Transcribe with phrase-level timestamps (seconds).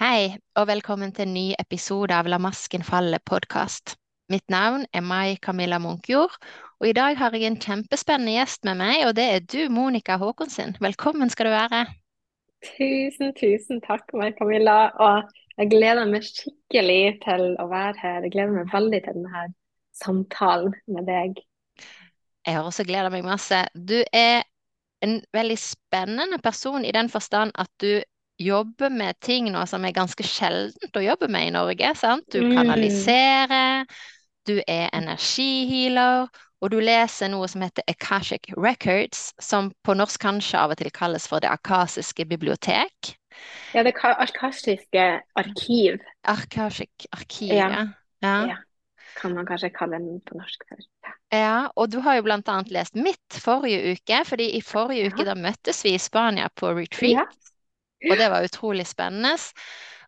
[0.00, 3.98] Hei, og velkommen til en ny episode av La masken falle-podkast.
[4.32, 6.38] Mitt navn er Mai Camilla Munkjord,
[6.80, 10.14] og i dag har jeg en kjempespennende gjest med meg, og det er du, Monica
[10.16, 10.72] Håkonsen.
[10.80, 11.82] Velkommen skal du være.
[12.64, 14.78] Tusen, tusen takk, Mai Camilla.
[15.04, 15.28] Og
[15.60, 18.22] jeg gleder meg skikkelig til å være her.
[18.24, 19.42] Jeg gleder meg veldig til denne
[20.00, 21.42] samtalen med deg.
[22.48, 23.60] Jeg har også gleda meg masse.
[23.76, 24.48] Du er
[25.04, 28.00] en veldig spennende person i den forstand at du
[28.40, 31.94] jobber med ting nå som er ganske sjeldent å jobbe med i Norge.
[31.96, 32.24] sant?
[32.32, 32.56] Du Mm.
[32.56, 33.86] kanaliserer,
[34.46, 36.28] du er energihealer,
[36.60, 40.90] og du leser noe som heter Akashic Records, som på norsk kanskje av og til
[40.90, 43.16] kalles for Det akasiske bibliotek.
[43.74, 47.68] Ja, det akasiske arkasiske arkiv Akashic arkiv, Ja.
[48.22, 48.46] ja.
[48.46, 48.56] Ja.
[49.16, 50.62] kan man kanskje kalle den på norsk.
[50.70, 51.12] Ja.
[51.32, 55.24] Ja, og du har jo annet lest mitt forrige uke, fordi i forrige uke Ja.
[55.24, 57.49] da møttes vi i Spania på retreat.
[58.08, 59.36] Og det var utrolig spennende.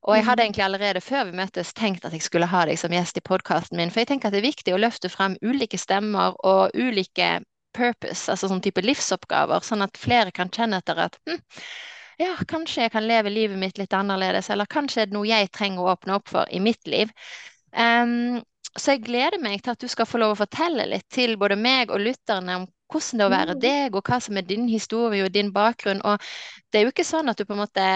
[0.02, 0.46] Og jeg hadde Mm.
[0.46, 3.76] egentlig allerede før vi møttes tenkt at jeg skulle ha deg som gjest i podkasten
[3.78, 7.40] min, for jeg tenker at det er viktig å løfte frem ulike stemmer og ulike
[7.74, 11.38] purpose, altså sånn type livsoppgaver, sånn at flere kan kjenne etter at hm,
[12.20, 15.50] ja, kanskje jeg kan leve livet mitt litt annerledes, eller kanskje er det noe jeg
[15.54, 17.12] trenger å åpne opp for i mitt liv.
[17.72, 18.42] Um,
[18.76, 21.56] så jeg gleder meg til at du skal få lov å fortelle litt til både
[21.60, 23.60] meg og lytterne om hvordan det er å være Mm.
[23.66, 26.02] deg, og hva som er din historie og din bakgrunn.
[26.04, 26.20] Og
[26.72, 27.86] det er jo ikke sånn at du på en måte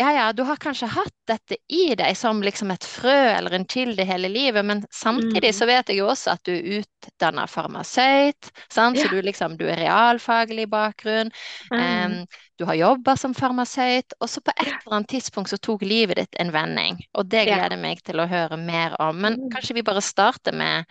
[0.00, 3.66] Ja, ja, du har kanskje hatt dette i deg som liksom et frø eller en
[3.70, 5.54] kilde hele livet, men samtidig Mm.
[5.54, 8.98] så vet jeg jo også at du er utdanna farmasøyt, sant?
[8.98, 11.30] Så du liksom, du er realfaglig bakgrunn.
[11.76, 12.24] Um,
[12.58, 16.16] du har jobba som farmasøyt, og så på et eller annet tidspunkt så tok livet
[16.18, 16.98] ditt en vending.
[17.14, 19.20] Og det gleder jeg meg til å høre mer om.
[19.22, 20.84] Men kanskje vi bare starter med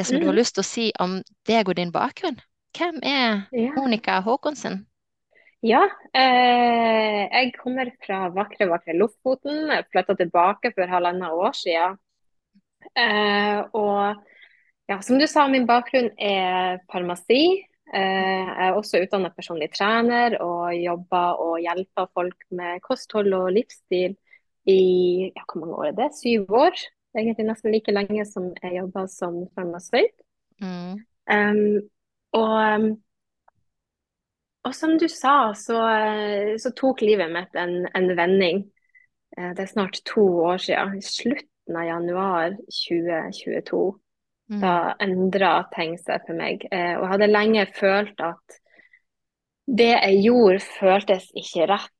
[0.00, 0.40] det som du har Mm.
[0.40, 2.40] lyst til å si om deg og din bakgrunn.
[2.76, 3.72] Hvem er Ja.
[3.76, 4.86] Monica Håkonsen?
[5.62, 5.82] Ja,
[6.14, 9.68] eh, jeg kommer fra vakre, vakre Lofoten.
[9.68, 11.98] Jeg flytta tilbake for halvannet år siden.
[12.96, 14.16] Eh, og
[14.88, 17.64] ja, som du sa, min bakgrunn er farmasi.
[17.92, 23.52] Eh, jeg er også utdannet personlig trener og jobber og hjelper folk med kosthold og
[23.52, 24.16] livsstil
[24.66, 26.08] i ja, hvor mange år er det?
[26.14, 26.72] Syv år.
[27.16, 30.20] Egentlig nesten like lenge som jeg jobba som farmasøyt.
[30.62, 31.00] Mm.
[31.30, 31.62] Um,
[32.36, 32.90] og,
[34.68, 38.62] og som du sa, så, eh, så tok livet mitt en, en vending.
[39.36, 40.22] Eh, Det er snart to
[40.52, 40.98] år siden.
[40.98, 43.82] I slutten av januar 2022.
[44.50, 44.60] Mm.
[44.62, 46.66] Da endra ting seg for meg.
[46.70, 48.60] Eh, Og jeg hadde lenge følt at
[49.70, 51.90] det jeg gjorde, føltes ikke rett.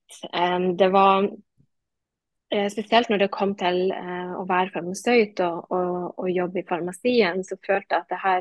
[0.79, 1.29] Det var
[2.51, 7.45] Spesielt når det kom til eh, å være farmasøyt og, og, og jobbe i farmasien,
[7.47, 8.41] så følte jeg at det her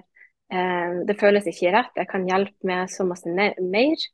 [0.54, 1.92] eh, Det føles ikke rett.
[2.00, 4.08] Jeg kan hjelpe med så masse mer.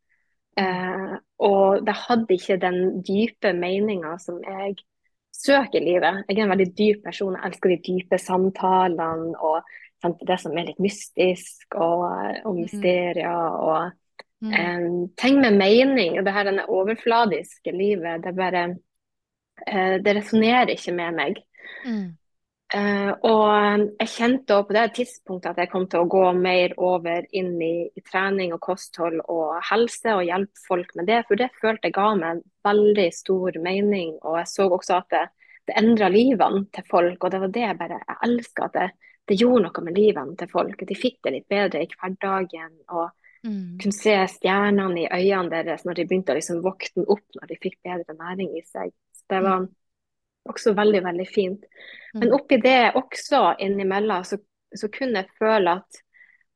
[0.59, 1.15] Eh,
[1.47, 4.75] og det hadde ikke den dype meninga som jeg
[5.35, 6.23] søker i livet.
[6.27, 7.35] Jeg er en veldig dyp person.
[7.35, 9.61] Jeg elsker de dype samtalene og
[10.03, 12.09] sant, det som er litt mystisk og,
[12.43, 13.61] og mysterier.
[13.63, 13.93] og
[14.43, 14.51] Mm.
[14.51, 16.17] eh, ting med mening.
[16.19, 18.75] Og det her denne overfladiske livet, det bare
[19.67, 21.41] eh, Det resonnerer ikke med meg.
[21.85, 22.17] Mm.
[22.73, 26.73] Eh, og jeg kjente også på det tidspunktet at jeg kom til å gå mer
[26.81, 31.21] over inn i, i trening og kosthold og helse, og hjelpe folk med det.
[31.29, 34.15] For det følte jeg ga meg en veldig stor mening.
[34.23, 35.25] Og jeg så også at det,
[35.69, 37.19] det endra livene til folk.
[37.21, 38.89] Og det var det jeg bare Jeg elska at det,
[39.29, 40.81] det gjorde noe med livene til folk.
[40.81, 42.73] At de fikk det litt bedre i hverdagen.
[42.89, 43.13] og
[43.45, 43.77] Mm.
[43.77, 47.57] kunne se stjernene i øynene deres når de begynte å liksom våkne opp når de
[47.61, 48.89] fikk bedre næring i seg.
[49.29, 49.67] Det var
[50.49, 51.63] også veldig, veldig fint.
[52.13, 52.33] Men Mm.
[52.33, 54.37] oppi det også innimellom, så,
[54.75, 56.01] så kunne jeg føle at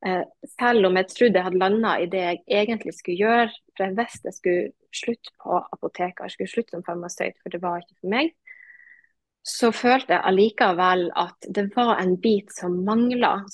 [0.06, 0.24] eh,
[0.60, 3.98] selv om jeg trodde jeg hadde landa i det jeg egentlig skulle gjøre, for jeg
[3.98, 8.00] visste jeg skulle slutte på apoteket, jeg skulle slutte som farmasøyt, for det var ikke
[8.00, 8.32] for meg,
[9.44, 13.46] så følte jeg allikevel at det var en bit som mangla.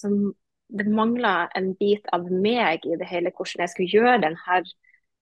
[0.68, 4.64] Det mangla en bit av meg i det hele, hvordan jeg skulle gjøre denne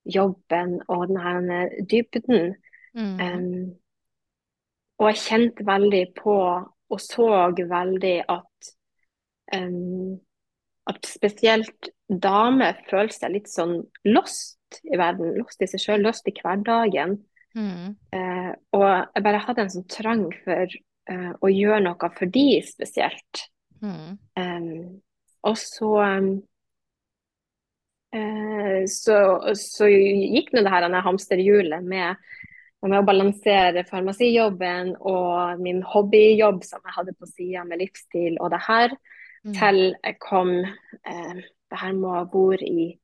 [0.05, 2.55] jobben og denne dybden.
[2.95, 3.19] Mm.
[3.19, 3.75] Um,
[5.01, 6.37] og jeg kjente veldig på
[6.93, 8.73] og så veldig at
[9.55, 10.19] um,
[10.89, 13.77] at spesielt damer føler seg litt sånn
[14.09, 15.37] lost i verden.
[15.39, 17.17] Lost i seg sjøl, lost i hverdagen.
[17.55, 17.93] Mm.
[18.11, 20.75] Uh, og jeg bare hadde en sånn trang for
[21.11, 23.45] uh, å gjøre noe for de spesielt.
[23.83, 24.17] Mm.
[24.39, 24.73] Um,
[25.47, 26.31] og så, um,
[28.15, 29.17] uh, så
[29.59, 32.19] så gikk nå det her hamsterhjulet med,
[32.91, 38.51] med å balansere farmasijobben og min hobbyjobb som jeg hadde på sida med livsstil og
[38.55, 38.97] det her,
[39.43, 39.53] Mm.
[39.59, 41.33] til jeg kom eh,
[41.69, 42.97] Det her må ha vært i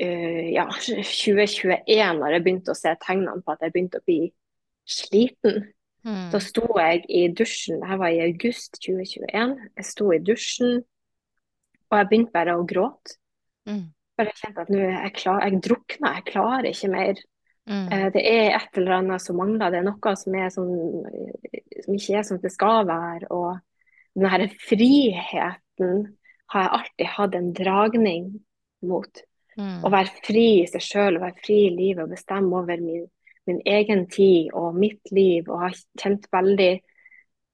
[0.00, 0.68] uh, ja,
[1.24, 4.20] 2021, når jeg begynte å se tegnene på at jeg begynte å bli
[4.86, 5.72] sliten.
[6.04, 6.40] Da Mm.
[6.44, 9.54] sto jeg i dusjen, det her var i august 2021.
[9.78, 10.82] Jeg sto i dusjen,
[11.90, 13.16] og jeg begynte bare å gråte.
[13.66, 13.86] Mm.
[14.18, 17.14] Bare kjente at nå jeg klar, jeg drukner, jeg klarer ikke mer.
[17.68, 17.86] Mm.
[17.92, 19.70] Eh, Det er et eller annet som mangler.
[19.70, 23.30] Det er noe som, er sånn, eh, som ikke er som det skal være.
[23.30, 23.58] Og
[24.14, 26.16] denne friheten
[26.52, 28.26] har jeg alltid hatt en dragning
[28.82, 29.22] mot.
[29.56, 29.82] Å Mm.
[29.92, 33.06] være fri i seg sjøl, være fri i livet og bestemme over min,
[33.46, 35.48] min egen tid og mitt liv.
[35.48, 36.80] Og har kjent veldig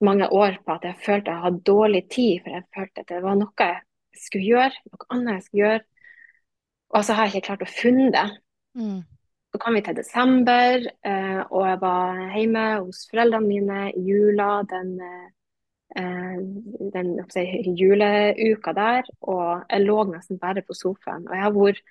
[0.01, 3.23] mange år på at jeg følte jeg hadde dårlig tid, for jeg følte at det
[3.23, 3.81] var noe jeg
[4.17, 5.81] skulle gjøre, noe annet jeg skulle gjøre.
[6.95, 8.29] Og så har jeg ikke klart å funne det.
[8.75, 9.03] Mm.
[9.51, 14.63] Så kom vi til desember, eh, og jeg var hjemme hos foreldrene mine i jula
[14.71, 14.93] den,
[15.99, 16.37] eh,
[16.95, 19.09] den jeg juleuka der.
[19.23, 21.27] Og jeg lå nesten bare på sofaen.
[21.27, 21.83] Og jeg har vært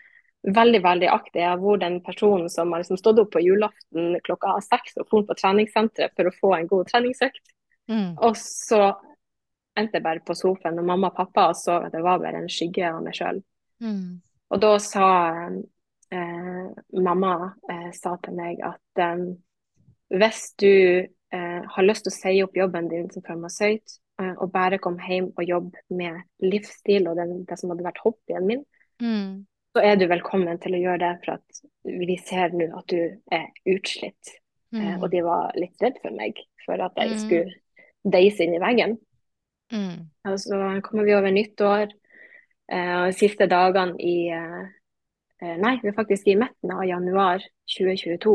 [0.44, 1.42] veldig veldig aktiv.
[1.42, 5.10] Jeg har vært den personen som har liksom stått opp på julaften klokka seks og
[5.10, 7.44] dratt på treningssenteret for å få en god treningsøkt.
[7.90, 8.16] Mm.
[8.24, 8.94] Og så
[9.80, 12.52] endte jeg bare på sofaen, og mamma og pappa så at det var bare en
[12.52, 13.42] skygge av meg sjøl.
[13.84, 14.20] Mm.
[14.50, 15.10] Og da sa
[16.12, 19.26] mamma eh, sa til meg at eh,
[20.10, 20.72] hvis du
[21.32, 25.06] eh, har lyst til å si opp jobben din som farmasøyt, eh, og bare komme
[25.06, 28.66] hjem og jobbe med livsstil og den, det som hadde vært hobbyen min,
[29.00, 29.46] Mm.
[29.72, 32.98] så er du velkommen til å gjøre det, for at vi ser nå at du
[33.32, 34.34] er utslitt.
[34.76, 35.12] Eh, og Mm.
[35.12, 36.36] de var litt redd for meg,
[36.66, 37.18] for at jeg Mm.
[37.18, 37.54] skulle
[38.04, 38.98] deise inn i veggen.
[39.72, 40.10] Mm.
[40.26, 41.94] Og så kommer vi over nyttår,
[42.68, 44.68] eh, og de siste dagene i eh, eh,
[45.40, 48.34] Nei, vi er faktisk i midten av januar 2022.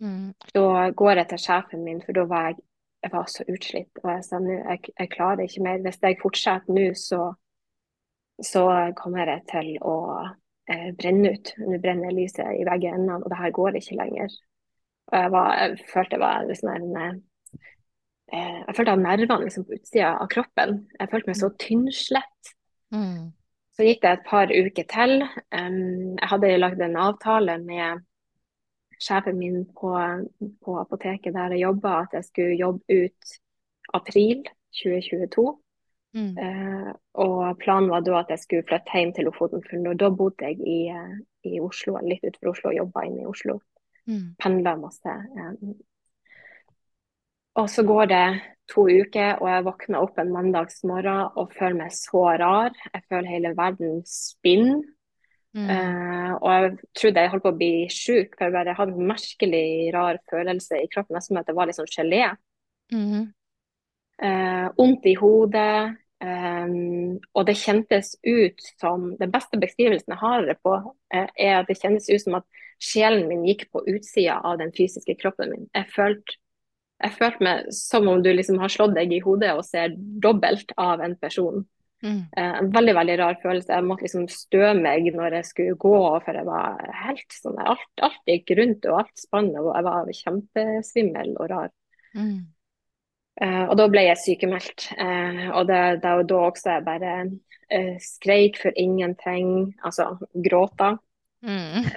[0.00, 0.32] Mm.
[0.54, 2.60] Da går jeg til sjefen min, for da var jeg,
[3.04, 4.02] jeg var så utslitt.
[4.02, 5.80] Og jeg sa nå, jeg, jeg klarer ikke mer.
[5.84, 7.22] Hvis jeg fortsetter nå, så,
[8.42, 8.64] så
[8.98, 9.96] kommer jeg til å
[10.70, 11.52] eh, brenne ut.
[11.62, 14.38] Nå brenner lyset i begge endene, og det her går ikke lenger.
[15.10, 19.66] Og jeg, var, jeg følte jeg var sånn en eh, Jeg følte at nervene liksom
[19.68, 20.80] på utsida av kroppen.
[20.96, 22.54] Jeg følte meg så tynnslett.
[22.94, 23.30] Mm.
[23.76, 25.12] Så gikk det et par uker til.
[25.52, 28.02] Jeg hadde lagd en avtale med
[29.00, 29.92] sjefen min på,
[30.64, 33.36] på apoteket der jeg jobba, at jeg skulle jobbe ut
[33.94, 34.42] april
[34.82, 35.46] 2022.
[36.12, 36.34] Mm.
[36.34, 36.90] Uh,
[37.22, 40.58] og planen var da at jeg skulle flytte hjem til Lofoten, da- da bodde jeg
[40.58, 41.12] i, eh,
[41.46, 43.60] i Oslo, litt utenfor Oslo, og jobba inne i Oslo.
[44.10, 44.34] Mm.
[44.42, 45.14] Pendla masse.
[45.38, 45.76] Um,
[47.54, 48.40] Og så går det
[48.70, 52.74] to uker, og jeg våkner opp en mandagsmorgen og føler meg så rar.
[52.94, 54.82] Jeg føler hele verden spinner.
[55.50, 55.66] Mm.
[55.66, 59.08] Uh, og jeg trodde jeg holdt på å bli sjuk, for jeg bare hadde en
[59.10, 59.64] merkelig
[59.96, 61.18] rar følelse i kroppen.
[61.18, 62.28] Nesten som at det var litt sånn gelé.
[62.94, 63.26] Mm.
[64.76, 65.98] Vondt i hodet.
[66.20, 71.54] Um, og det kjentes ut som Den beste beskrivelsen jeg har det på, uh, er
[71.56, 72.44] at det kjennes ut som at
[72.80, 75.68] sjelen min gikk på utsida av den fysiske kroppen min.
[75.72, 76.36] Jeg følte
[77.00, 80.74] jeg følte meg som om du liksom har slått deg i hodet og ser dobbelt
[80.80, 81.64] av en person.
[82.02, 82.20] Mm.
[82.36, 83.72] Eh, en veldig veldig rar følelse.
[83.72, 87.92] Jeg måtte liksom stø meg når jeg skulle gå, for jeg var helt sånn Alt,
[88.04, 91.70] alt gikk rundt, og alt spann, og jeg var kjempesvimmel og rar.
[92.16, 92.40] Mm.
[93.40, 94.90] Uh, og da ble jeg sykemeldt.
[94.98, 100.96] Uh, og det, det var da også jeg bare uh, skreik for ingenting, altså gråta.
[101.40, 101.86] Mm.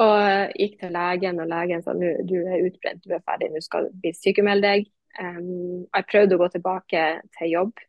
[0.00, 3.50] Eh, og gikk til legen, og legen sa nå du er utbrent, du er ferdig,
[3.52, 4.90] nå skal vi sykemelde deg.
[5.20, 7.04] Um, jeg prøvde å gå tilbake
[7.36, 7.80] til jobb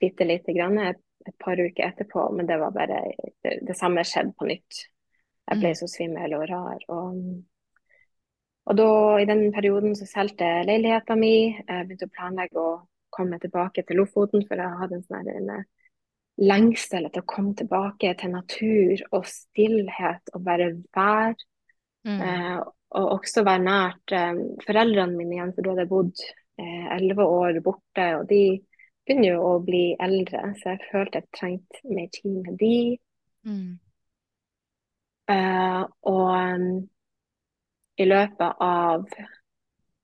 [0.00, 3.00] bitte lite grann et, et par uker etterpå, men det var bare
[3.44, 4.84] det, det samme skjedde på nytt.
[5.50, 5.78] Jeg ble Mm.
[5.80, 6.84] så svimmel og rar.
[6.88, 7.16] Og,
[8.70, 11.58] og da, i den perioden så solgte jeg leiligheten min.
[11.66, 12.70] Jeg begynte å planlegge å
[13.10, 15.50] komme tilbake til Lofoten, for jeg hadde en sånn en
[16.40, 21.36] lengsel etter å komme tilbake til natur og stillhet og bare være.
[22.08, 22.20] Mm.
[22.24, 22.60] Eh,
[22.98, 27.26] og også være nært eh, foreldrene mine igjen, for da hadde jeg bodd eh, elleve
[27.28, 28.06] år borte.
[28.18, 28.42] Og de
[29.06, 32.80] begynner jo å bli eldre, så jeg følte jeg trengte mer tid med de.
[33.46, 33.70] Mm.
[35.30, 36.66] Eh, og um,
[38.00, 39.06] i løpet av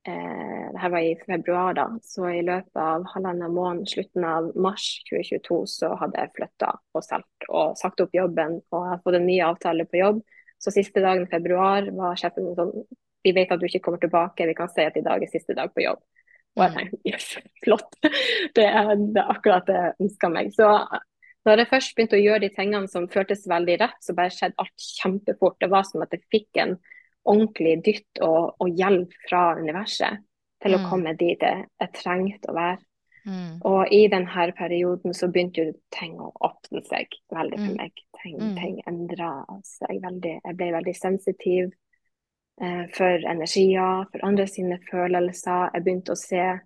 [0.08, 1.86] eh, det her var i februar, da.
[2.02, 7.04] Så i løpet av halvannen måned, slutten av mars 2022, så hadde jeg flytta og
[7.04, 8.60] solgt og sagt opp jobben.
[8.70, 10.22] Og jeg har fått en ny avtale på jobb.
[10.62, 12.72] Så siste dagen i februar var sjefen sånn
[13.26, 15.54] Vi vet at du ikke kommer tilbake, vi kan si at i dag er siste
[15.58, 15.98] dag på jobb.
[16.56, 17.26] Og jeg tenkte yes,
[17.64, 17.96] flott.
[18.56, 20.52] Det er, det er akkurat det jeg ønska meg.
[20.54, 20.68] Så
[21.46, 24.62] når jeg først begynte å gjøre de tingene som føltes veldig rett, så bare skjedde
[24.62, 25.58] alt kjempefort.
[25.62, 26.76] Det var som at jeg fikk en
[27.26, 30.22] ordentlig dytt og, og hjelp fra universet
[30.62, 30.88] til å Mm.
[30.90, 32.78] komme dit jeg, jeg trengte å være.
[33.26, 33.58] Mm.
[33.66, 37.76] Og i denne perioden så begynte jo ting å åpne seg veldig for Mm.
[37.76, 37.92] meg.
[38.22, 38.56] Ting, Mm.
[38.56, 40.40] ting endra seg veldig.
[40.44, 41.72] Jeg ble veldig sensitiv.
[42.58, 45.70] eh, for energier, for andre sine følelser.
[45.74, 46.60] Jeg begynte å se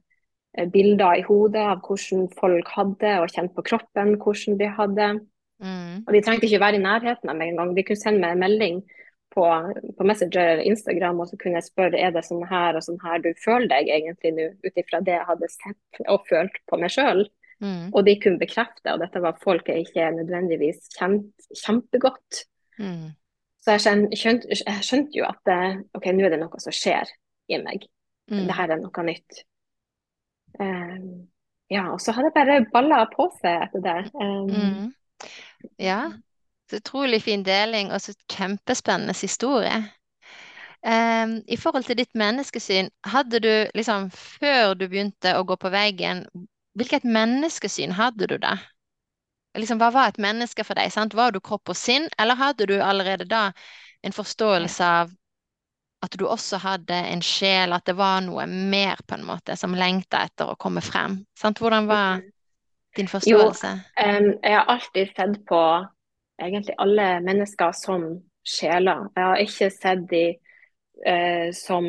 [0.54, 5.26] eh, bilder i hodet av hvordan folk hadde, og kjente på kroppen hvordan de hadde.
[5.60, 6.04] Mm.
[6.06, 7.74] Og de trengte ikke være i nærheten av meg engang.
[7.74, 8.82] De kunne sende meg en melding
[9.34, 9.44] på,
[9.98, 13.00] på Messenger eller Instagram, og så kunne jeg spørre er det sånn her og sånn
[13.02, 16.80] her du føler deg egentlig nå, ut ifra det jeg hadde sett og følt på
[16.80, 17.24] meg sjøl.
[17.60, 17.90] Mm.
[17.92, 22.44] Og de kunne bekrefte, og dette var folk jeg ikke nødvendigvis kjente kjempegodt.
[22.80, 23.10] Mm.
[23.60, 23.82] Så jeg
[24.16, 25.50] skjønte, jeg skjønte jo at
[25.98, 27.10] OK, nå er det noe som skjer
[27.52, 27.84] i meg.
[28.30, 28.46] Mm.
[28.46, 29.42] Dette er noe nytt.
[30.60, 31.28] Um,
[31.70, 34.00] ja, og så hadde det bare balla på seg etter det.
[34.16, 34.88] Um, Mm.
[35.76, 36.00] Ja,
[36.70, 39.80] så utrolig fin deling, og så kjempespennende historie.
[40.80, 45.72] Um, I forhold til ditt menneskesyn, hadde du liksom, før du begynte å gå på
[45.72, 46.24] veggen,
[46.78, 48.54] hvilket menneskesyn hadde du da?
[49.58, 50.92] Liksom, hva var et menneske for deg?
[50.94, 51.16] Sant?
[51.18, 53.50] Var du kropp og sinn, eller hadde du allerede da
[54.06, 55.10] en forståelse av
[56.00, 59.76] at du også hadde en sjel, at det var noe mer på en måte som
[59.76, 61.18] lengta etter å komme frem?
[61.36, 61.60] Sant?
[61.60, 62.22] Hvordan var
[62.96, 63.74] din forståelse?
[64.00, 65.60] Um, jeg har alltid sett på
[66.40, 68.06] egentlig alle mennesker som
[68.46, 69.08] sjeler.
[69.16, 70.24] Jeg har ikke sett de
[71.06, 71.86] eh, som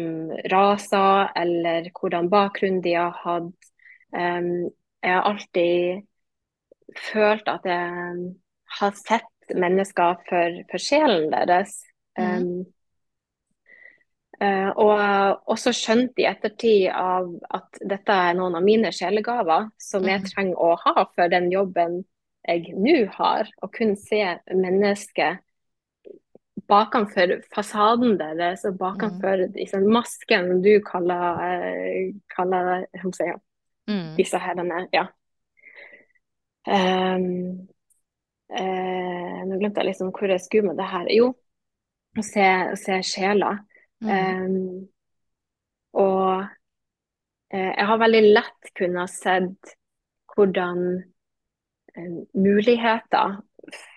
[0.51, 3.72] raser eller hvordan bakgrunn de har hatt.
[4.12, 4.70] Um,
[5.01, 6.03] jeg har alltid
[7.12, 8.36] følt at jeg
[8.79, 11.79] har sett mennesker for, for sjelen deres.
[12.20, 12.67] Um,
[14.41, 20.08] Uh, og også skjønt i ettertid av at dette er noen av mine sjelegaver som
[20.10, 20.25] jeg Mm.
[20.25, 22.00] trenger å ha for den jobben
[22.48, 23.50] jeg nå har.
[23.62, 25.41] Å kunne se mennesket
[26.71, 33.39] bakenfor fasaden deres og bakenfor liksom, masken du kaller, uh, kaller jeg
[33.88, 34.15] Mm.
[34.15, 34.88] disse herrene.
[34.93, 35.07] Ja.
[36.67, 37.67] Um,
[38.53, 41.12] uh, nå glemte jeg liksom hvor jeg skulle med det her.
[41.15, 41.31] Jo,
[42.17, 42.48] å se,
[42.79, 43.55] se sjela.
[44.01, 44.12] Mm.
[44.12, 44.89] Um,
[46.01, 46.45] og
[47.53, 49.75] uh, jeg har veldig lett kunnet sett
[50.31, 51.07] hvordan eh,
[52.33, 53.41] muligheter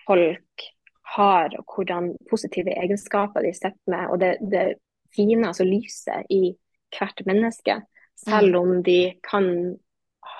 [0.07, 0.65] folk
[1.15, 4.73] har, og hvordan positive egenskaper de sitter med, og det, det
[5.15, 6.55] fine, altså lyset i
[6.97, 7.81] hvert menneske.
[8.17, 9.77] Selv om de kan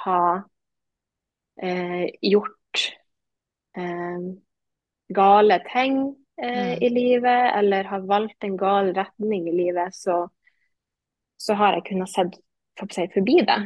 [0.03, 0.19] ha
[1.61, 2.85] eh, gjort
[3.77, 4.19] eh,
[5.15, 5.97] gale ting
[6.43, 6.83] eh, Mm.
[6.83, 10.27] i livet, eller har valgt en gal retning i livet, så,
[11.37, 12.35] så har jeg kunnet sett
[12.79, 13.61] for forbi det.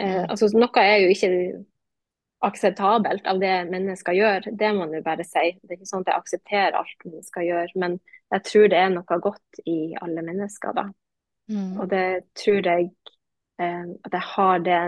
[0.00, 0.30] Eh, Mm.
[0.30, 1.64] altså, noe er jo ikke
[2.46, 5.54] akseptabelt av det mennesker gjør, det må man jo bare si.
[5.62, 7.96] Det er ikke sånn at jeg aksepterer alt mennesker gjør, men
[8.34, 10.86] jeg tror det er noe godt i alle mennesker, da.
[11.52, 11.74] Mm.
[11.78, 12.06] Og det
[12.40, 12.86] tror jeg
[13.60, 14.78] eh, at jeg har det,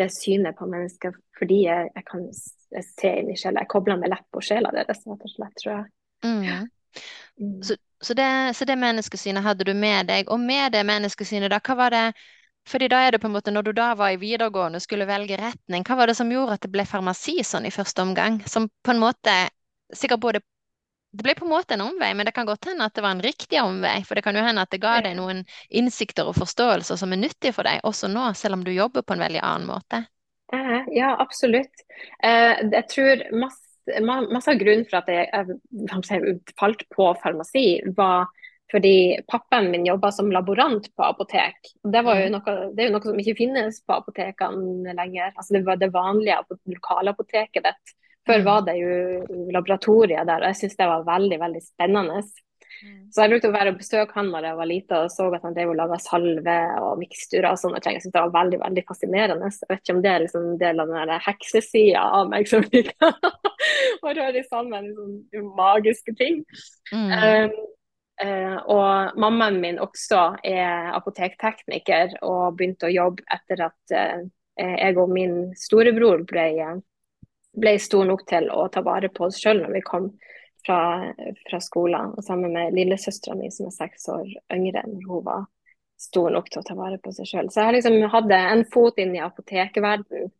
[0.00, 3.64] det synet på mennesker fordi jeg, jeg kan jeg se inn i sjela.
[3.64, 5.86] Jeg kobler meg lett på sjela deres, rett og slett, tror jeg.
[6.26, 6.68] Mm.
[7.40, 7.62] Mm.
[7.64, 11.60] Så, så, det, så det menneskesynet hadde du med deg, og med det menneskesynet, da,
[11.64, 12.04] hva var det
[12.68, 15.06] fordi da er det på en måte, Når du da var i videregående og skulle
[15.08, 18.40] velge retning, hva var det som gjorde at det ble farmasi sånn i første omgang?
[18.46, 19.34] Som på en måte
[19.94, 20.40] sikkert både
[21.12, 23.10] Det ble på en måte en omvei, men det kan godt hende at det var
[23.16, 24.04] en riktig omvei.
[24.06, 25.40] For det kan jo hende at det ga deg noen
[25.70, 29.16] innsikter og forståelser som er nyttige for deg, også nå, selv om du jobber på
[29.16, 30.04] en veldig annen måte.
[30.52, 31.74] Eh, Ja, absolutt.
[32.22, 33.66] Eh, Jeg tror masse,
[34.02, 35.26] ma- masse av grunnen for at jeg,
[36.02, 38.26] skal jeg falt på farmasi, var
[38.70, 38.92] fordi
[39.28, 41.56] pappaen min jobba som laborant på apotek.
[41.82, 42.30] Det, Mm.
[42.32, 45.32] noe, det er jo noe som ikke finnes på apotekene lenger.
[45.36, 47.96] Altså Det var det vanlige apo- lokalapoteket ditt.
[48.28, 48.44] Før Mm.
[48.44, 52.22] var det jo laboratoriet der, og jeg syns det var veldig veldig spennende.
[52.82, 53.10] Mm.
[53.12, 55.42] Så jeg brukte å være og besøke han når jeg var lita og så at
[55.42, 57.92] han drev og laga salve og miksturer og sånne ting.
[57.94, 59.50] Jeg syntes det var veldig veldig fascinerende.
[59.50, 62.62] Jeg vet ikke om det er liksom en del av den heksesida av meg som
[62.62, 62.94] liker
[64.04, 66.44] å røre sammen liksom, magiske ting.
[66.92, 67.10] Mm.
[67.50, 67.50] Um,
[68.20, 74.26] og mammaen min også er apotektekniker og begynte å jobbe etter at eh,
[74.60, 76.48] jeg og min storebror ble,
[77.56, 80.10] ble stor nok til å ta vare på oss sjøl når vi kom
[80.66, 80.80] fra,
[81.48, 82.12] fra skolen.
[82.16, 85.48] Og sammen med lillesøstera mi som er seks år yngre enn hun var
[86.00, 87.48] stor nok til å ta vare på seg sjøl.
[87.52, 90.36] Så jeg liksom hadde en fot inn i apotekverdenen eh,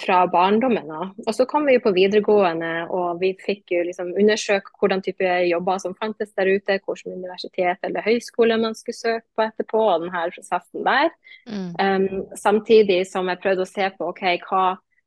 [0.00, 1.12] fra barndommen av.
[1.26, 5.30] Og så kom vi jo på videregående, og vi fikk jo liksom undersøke hvordan type
[5.46, 10.06] jobber som fantes der ute, hvilket universitet eller høyskole man skulle søke på etterpå, og
[10.06, 11.12] denne prosessen der.
[11.46, 11.68] Mm.
[11.78, 14.64] Um, samtidig som jeg prøvde å se på ok, hva,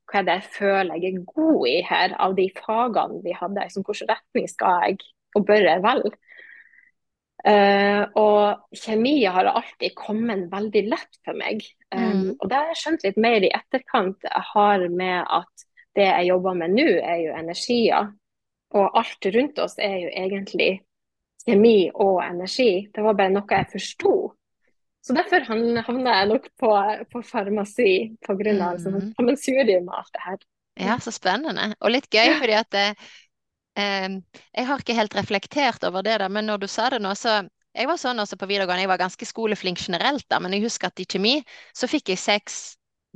[0.10, 3.67] hva er det jeg føler jeg er god i her, av de fagene vi hadde.
[3.67, 5.03] Liksom, hvilken retning skal jeg
[5.34, 6.15] og bør jeg velge?
[7.43, 11.65] Uh, og kjemi har alltid kommet veldig lett for meg.
[11.91, 12.29] Um, Mm.
[12.39, 14.23] Og det har jeg skjønt litt mer i etterkant.
[14.23, 18.13] Jeg har med at det jeg jobber med nå, er jo energier.
[18.73, 20.71] Og alt rundt oss er jo egentlig
[21.45, 22.88] kjemi og energi.
[22.93, 24.13] Det var bare noe jeg forsto.
[25.03, 26.71] Så derfor havna jeg nok på,
[27.12, 28.55] på farmasi pga.
[28.55, 28.79] Mm.
[28.79, 30.43] Sånn, sammensurium og alt det her.
[30.79, 31.73] Ja, så spennende.
[31.83, 33.09] Og litt gøy, fordi at eh,
[33.75, 37.41] Jeg har ikke helt reflektert over det, da, men når du sa det nå, så
[37.73, 40.91] Jeg var sånn også på videregående, jeg var ganske skoleflink generelt, da, men jeg husker
[40.91, 41.39] at i kjemi
[41.73, 42.57] så fikk jeg sex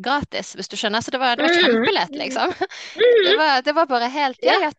[0.02, 1.04] gratis, hvis du skjønner.
[1.06, 1.66] Så det var, det var mm.
[1.66, 2.54] kjempelett, liksom.
[2.98, 3.20] Mm.
[3.28, 4.72] Det var, det var bare helt Ja, ja,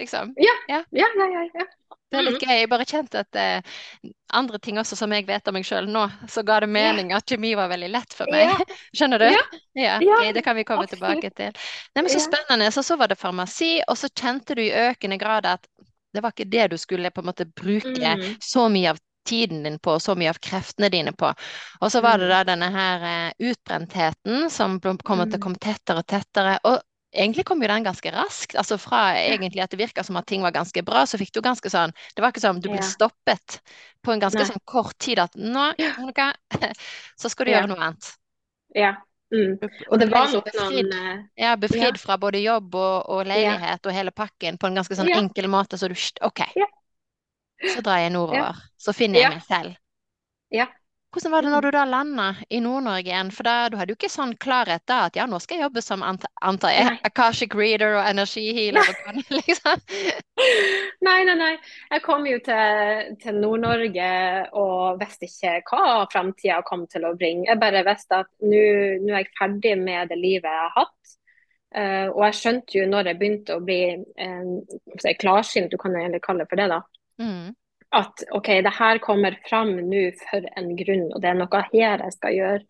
[0.00, 0.32] liksom.
[0.40, 1.10] Ja, ja, ja.
[1.20, 1.68] ja, ja.
[2.10, 2.54] Det er litt gøy.
[2.58, 6.06] Jeg bare kjente at eh, andre ting også som jeg vet om meg sjøl nå,
[6.30, 8.50] så ga det mening at kjemi var veldig lett for meg.
[8.50, 8.78] Ja.
[8.98, 9.28] Skjønner du?
[9.30, 9.44] Ja.
[9.78, 9.98] ja.
[10.00, 11.20] Okay, det kan vi komme Absolutt.
[11.20, 11.68] tilbake til.
[11.94, 12.70] Nei, men Så spennende.
[12.74, 15.70] Så, så var det farmasi, og så kjente du i økende grad at
[16.10, 18.26] det var ikke det du skulle på en måte bruke mm.
[18.42, 18.98] så mye av
[19.28, 21.30] tiden din på, og så mye av kreftene dine på.
[21.80, 22.32] Og så var det mm.
[22.32, 25.42] da denne her eh, utbrentheten som kom til å mm.
[25.44, 26.56] komme tettere og tettere.
[26.66, 26.80] Og
[27.12, 28.56] egentlig kom jo den ganske raskt.
[28.58, 31.42] Altså fra egentlig at det virka som at ting var ganske bra, så fikk du
[31.44, 33.60] ganske sånn Det var ikke sånn du ble stoppet
[34.04, 34.48] på en ganske Nei.
[34.48, 36.32] sånn kort tid at nå, Monica,
[37.20, 37.60] så skal du ja.
[37.60, 38.10] gjøre noe annet.
[38.76, 38.94] Ja.
[39.30, 39.60] Mm.
[39.86, 42.00] Og det var nok noen eh, Ja, befridd ja.
[42.02, 45.78] fra både jobb og, og leilighet og hele pakken på en ganske sånn enkel måte,
[45.78, 45.94] så du
[46.26, 46.42] OK.
[47.60, 48.58] Så drar jeg nordover.
[48.80, 49.76] Så finner jeg meg selv.
[50.50, 50.66] Ja.
[51.10, 52.24] Hvordan var det når du da landa
[52.54, 53.30] i Nord-Norge igjen?
[53.34, 55.82] For da, du hadde jo ikke sånn klarhet da at ja, nå skal jeg jobbe
[55.82, 58.92] som antar jeg, Akashic Reader og energihealer.
[59.40, 59.82] liksom.
[61.06, 61.50] Nei, nei, nei.
[61.90, 64.10] Jeg kom jo til, til Nord-Norge
[64.60, 67.48] og visste ikke hva framtida kom til å bringe.
[67.48, 71.16] Jeg bare visste at nå er jeg ferdig med det livet jeg har hatt.
[71.70, 74.54] Uh, og jeg skjønte jo når jeg begynte å bli um,
[75.22, 76.80] klarsynt, du kan egentlig kalle det for det, da.
[77.22, 77.50] Mm
[77.96, 82.04] at OK, det her kommer fram nå for en grunn, og det er noe her
[82.04, 82.60] jeg skal gjøre.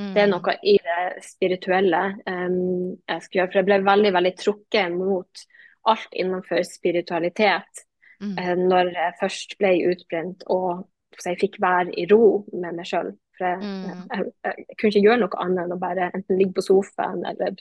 [0.00, 0.12] Mm.
[0.14, 3.50] Det er noe i det spirituelle um, jeg skal gjøre.
[3.50, 5.42] For jeg ble veldig, veldig trukket mot
[5.90, 7.84] alt innenfor spiritualitet
[8.22, 8.38] mm.
[8.38, 10.86] uh, når jeg først ble utbrent og
[11.20, 13.12] jeg fikk være i ro med meg sjøl.
[13.36, 13.84] For jeg, mm.
[13.90, 17.20] jeg, jeg, jeg, kunne ikke gjøre noe annet enn å bare enten ligge på sofaen
[17.28, 17.60] eller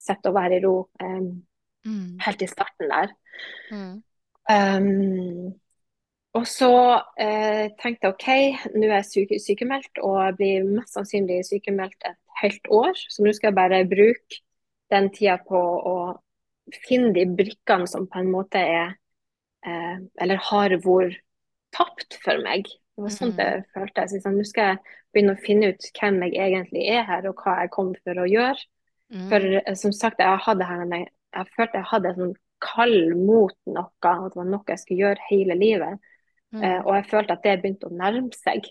[0.00, 0.74] sitte og være i ro.
[1.02, 1.30] Um,
[2.24, 3.12] helt i starten der.
[4.48, 5.52] Um,
[6.36, 6.70] og så
[7.20, 8.28] eh, tenkte jeg OK,
[8.76, 12.92] nå er jeg syke, sykemeldt og jeg blir mest sannsynlig sykemeldt et helt år.
[12.96, 14.40] Så nå skal jeg bare bruke
[14.92, 15.96] den tida på å
[16.86, 18.96] finne de brikkene som på en måte er
[19.66, 21.22] eh, Eller har vært
[21.74, 22.68] tapt for meg.
[22.96, 23.66] Det var sånn det mm.
[23.74, 24.16] føltes.
[24.22, 27.58] Sånn, nå skal jeg begynne å finne ut hvem jeg egentlig er her, og hva
[27.62, 28.66] jeg kom for å gjøre.
[29.12, 29.28] Mm.
[29.30, 33.56] For eh, som sagt, jeg hadde her, jeg følte jeg hadde et sånn kall mot
[33.68, 36.12] noe, at det var noe jeg skulle gjøre hele livet.
[36.54, 36.62] Mm.
[36.62, 38.68] Eh, og jeg følte at det begynte å nærme seg.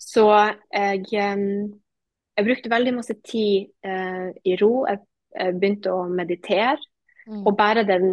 [0.00, 0.24] Så
[0.72, 4.86] jeg, jeg brukte veldig masse tid eh, i ro.
[4.88, 5.02] Jeg,
[5.36, 6.78] jeg, begynte å meditere.
[7.26, 7.42] Mm.
[7.44, 8.06] Og bare den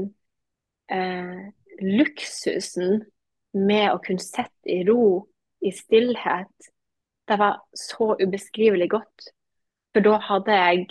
[0.92, 1.48] eh,
[1.82, 3.06] luksusen
[3.58, 5.28] med å kunne sitte i ro,
[5.64, 6.72] i stillhet,
[7.28, 9.32] det var så ubeskrivelig godt.
[9.96, 10.86] For da hadde jeg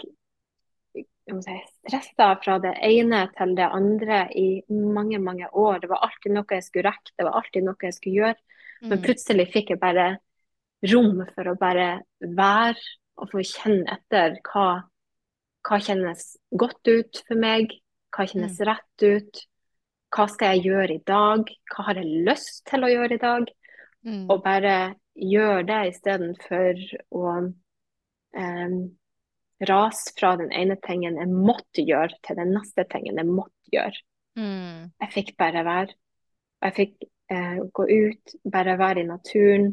[1.26, 5.80] si, stressa fra det ene til det andre i mange, mange år.
[5.82, 8.38] Det var alltid noe jeg skulle rekke, det var alltid noe jeg skulle gjøre.
[8.84, 9.02] Men mm.
[9.06, 10.06] plutselig fikk jeg bare
[10.92, 11.88] rom for å bare
[12.20, 12.78] være
[13.16, 14.84] og få kjenne etter hva,
[15.66, 17.72] hva kjennes godt ut for meg,
[18.14, 18.66] hva kjennes mm.
[18.68, 19.44] rett ut.
[20.16, 21.48] Hva skal jeg gjøre i dag?
[21.72, 23.48] Hva har jeg lyst til å gjøre i dag?
[24.06, 24.22] Mm.
[24.30, 24.76] Og bare
[25.16, 26.84] gjøre det istedenfor
[27.16, 28.76] å um,
[29.60, 34.02] ras fra den ene tingen jeg måtte gjøre, til den neste tingen jeg måtte gjøre.
[34.36, 34.92] Mm.
[35.00, 35.96] Jeg fikk bare være.
[36.66, 39.72] Jeg fikk eh, gå ut, bare være i naturen.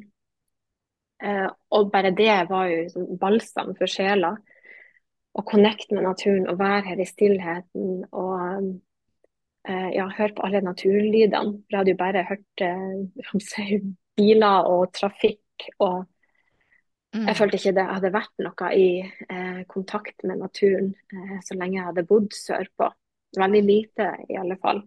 [1.24, 4.34] Eh, og bare det var jo sånn balsam for sjela.
[5.34, 8.68] Å connecte med naturen og være her i stillheten og
[9.68, 11.58] eh, ja, høre på alle naturlydene.
[11.64, 13.80] For jeg hadde jo bare hørt eh,
[14.20, 16.04] biler og trafikk og
[17.14, 17.28] Mm.
[17.30, 21.78] Jeg følte ikke det hadde vært noe i eh, kontakt med naturen eh, så lenge
[21.78, 22.90] jeg hadde bodd sørpå.
[23.38, 24.82] Veldig lite, i alle fall.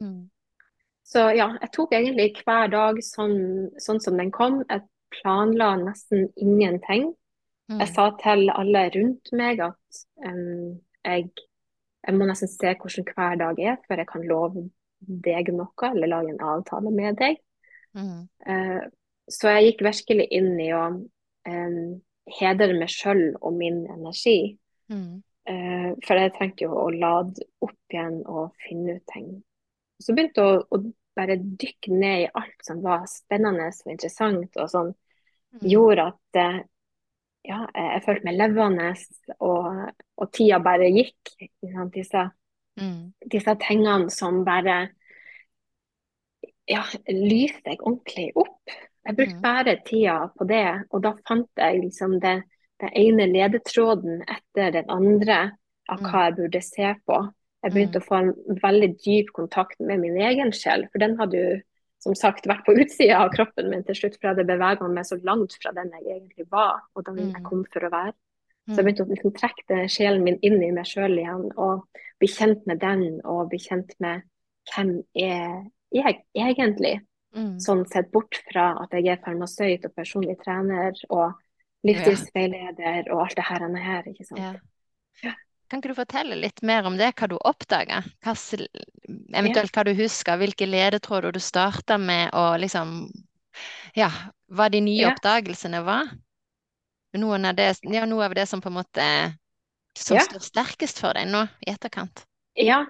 [0.00, 0.30] Mm.
[1.04, 3.36] Så ja, jeg tok egentlig hver dag sånn,
[3.82, 4.62] sånn som den kom.
[4.70, 4.86] Jeg
[5.18, 7.10] planla nesten ingenting.
[7.70, 7.80] Mm.
[7.82, 11.28] Jeg sa til alle rundt meg at um, jeg,
[12.06, 14.66] jeg, må nesten se hvordan hver dag er, før jeg kan love
[15.24, 17.40] deg noe eller lage en avtale med deg.
[17.98, 18.24] Mm.
[18.46, 18.84] Uh,
[19.30, 20.86] så jeg gikk virkelig inn i å
[21.48, 21.78] um,
[22.38, 24.56] hedre meg sjøl og min energi.
[24.92, 25.22] Mm.
[25.44, 29.32] Uh, for jeg trengte jo å lade opp igjen og finne ut ting.
[30.00, 34.56] Så begynte jeg å, å, bare dykke ned i alt som var spennende og interessant,
[34.58, 35.66] og som mm.
[35.70, 36.62] gjorde at uh,
[37.44, 38.88] ja, jeg følte meg levende,
[39.44, 39.68] og,
[40.16, 41.34] og tida bare gikk.
[41.92, 42.24] Disse,
[42.80, 43.00] mm.
[43.30, 44.78] disse tingene som bare
[46.70, 48.53] ja, lyste jeg ordentlig opp.
[49.06, 49.42] Jeg brukte Mm.
[49.42, 52.42] bare tida på det, og da fant jeg liksom det,
[52.80, 55.52] den ene ledetråden etter den andre
[55.88, 56.04] av Mm.
[56.10, 57.32] hva jeg burde se på.
[57.62, 58.02] Jeg begynte Mm.
[58.02, 61.60] å få en veldig dyp kontakt med min egen sjel, for den hadde jo
[62.00, 65.04] som sagt vært på utsida av kroppen min til slutt, for jeg hadde bevega meg
[65.04, 68.12] så langt fra den jeg egentlig var, og den jeg kom for å være.
[68.68, 71.86] Så jeg begynte å liksom trekke sjelen min inn i meg sjøl igjen, og
[72.18, 74.22] bli kjent med den, og bli kjent med
[74.74, 77.00] hvem er jeg egentlig.
[77.34, 77.56] Mm.
[77.60, 81.32] Sånn sett bort fra at jeg er farmasøyt og personlig trener og
[81.84, 83.64] livsstilsveileder og alt det her.
[83.66, 84.40] og her, ikke sant?
[84.40, 84.52] Ja.
[85.22, 85.32] Ja.
[85.70, 88.02] Kan ikke du fortelle litt mer om det, hva du oppdaga?
[88.24, 93.10] Eventuelt hva du husker, hvilke ledetråder du starta med, og liksom
[93.94, 94.10] Ja,
[94.50, 95.12] hva de nye Ja.
[95.12, 96.08] oppdagelsene var?
[97.14, 99.04] Noen av det, ja, noe av det som på en måte
[99.96, 102.24] som står sterkest for deg nå i etterkant?
[102.56, 102.84] Ja.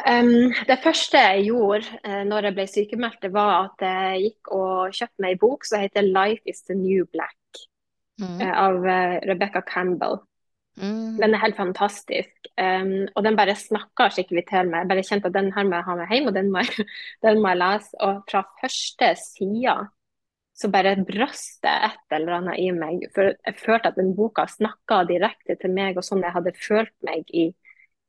[0.00, 4.96] Um, det første jeg gjorde uh, når jeg ble sykemeldt, var at jeg gikk og
[4.96, 7.38] kjøpte meg en bok som heter 'Life is the New Black'
[8.20, 8.40] Mm.
[8.40, 10.20] uh, av uh, Rebecca Campbell.
[10.80, 11.16] Mm.
[11.20, 12.48] Den er helt fantastisk.
[12.60, 14.84] Um, og den bare snakka skikkelig til meg.
[14.84, 16.86] Jeg bare kjente at den her må jeg ha med hjem, og den må jeg,
[17.26, 17.90] den må jeg lese.
[18.00, 19.76] Og fra første side
[20.62, 23.06] så bare brast det et eller annet i meg.
[23.14, 26.94] For jeg følte at den boka snakka direkte til meg, og sånn jeg hadde følt
[27.04, 27.48] meg i,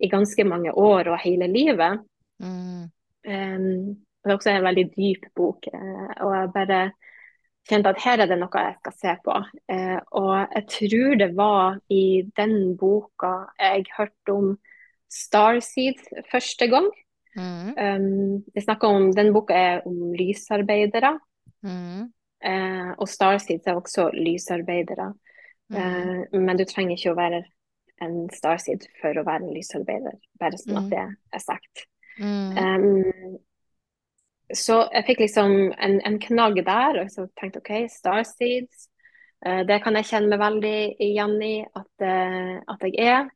[0.03, 2.01] i ganske mange år og hele livet.
[2.43, 2.83] Mm.
[3.23, 6.81] Um, det er også en veldig dyp bok, uh, og jeg bare
[7.69, 9.37] kjente at her er det noe jeg skal se på.
[9.71, 12.05] Uh, og jeg tror det var i
[12.37, 14.53] den boka jeg hørte om
[15.13, 16.89] Starseed første gang.
[17.37, 17.69] Mm.
[17.77, 21.15] Um, det om, den boka er om lysarbeidere.
[21.63, 22.09] Mm.
[22.43, 25.13] Uh, og Starseed er også lysarbeidere.
[25.73, 26.43] Mm.
[26.43, 27.39] men du trenger ikke å være
[28.05, 30.89] en Starseed for å være en lysarbeider, bare sånn at Mm.
[30.93, 31.85] det er sagt.
[32.19, 32.57] Mm.
[32.57, 33.37] Um,
[34.53, 38.89] så jeg fikk liksom en, en knagg der, og så tenkte OK, Starseeds.
[39.45, 43.31] Uh, det kan jeg kjenne meg veldig igjen i at, uh, at jeg er.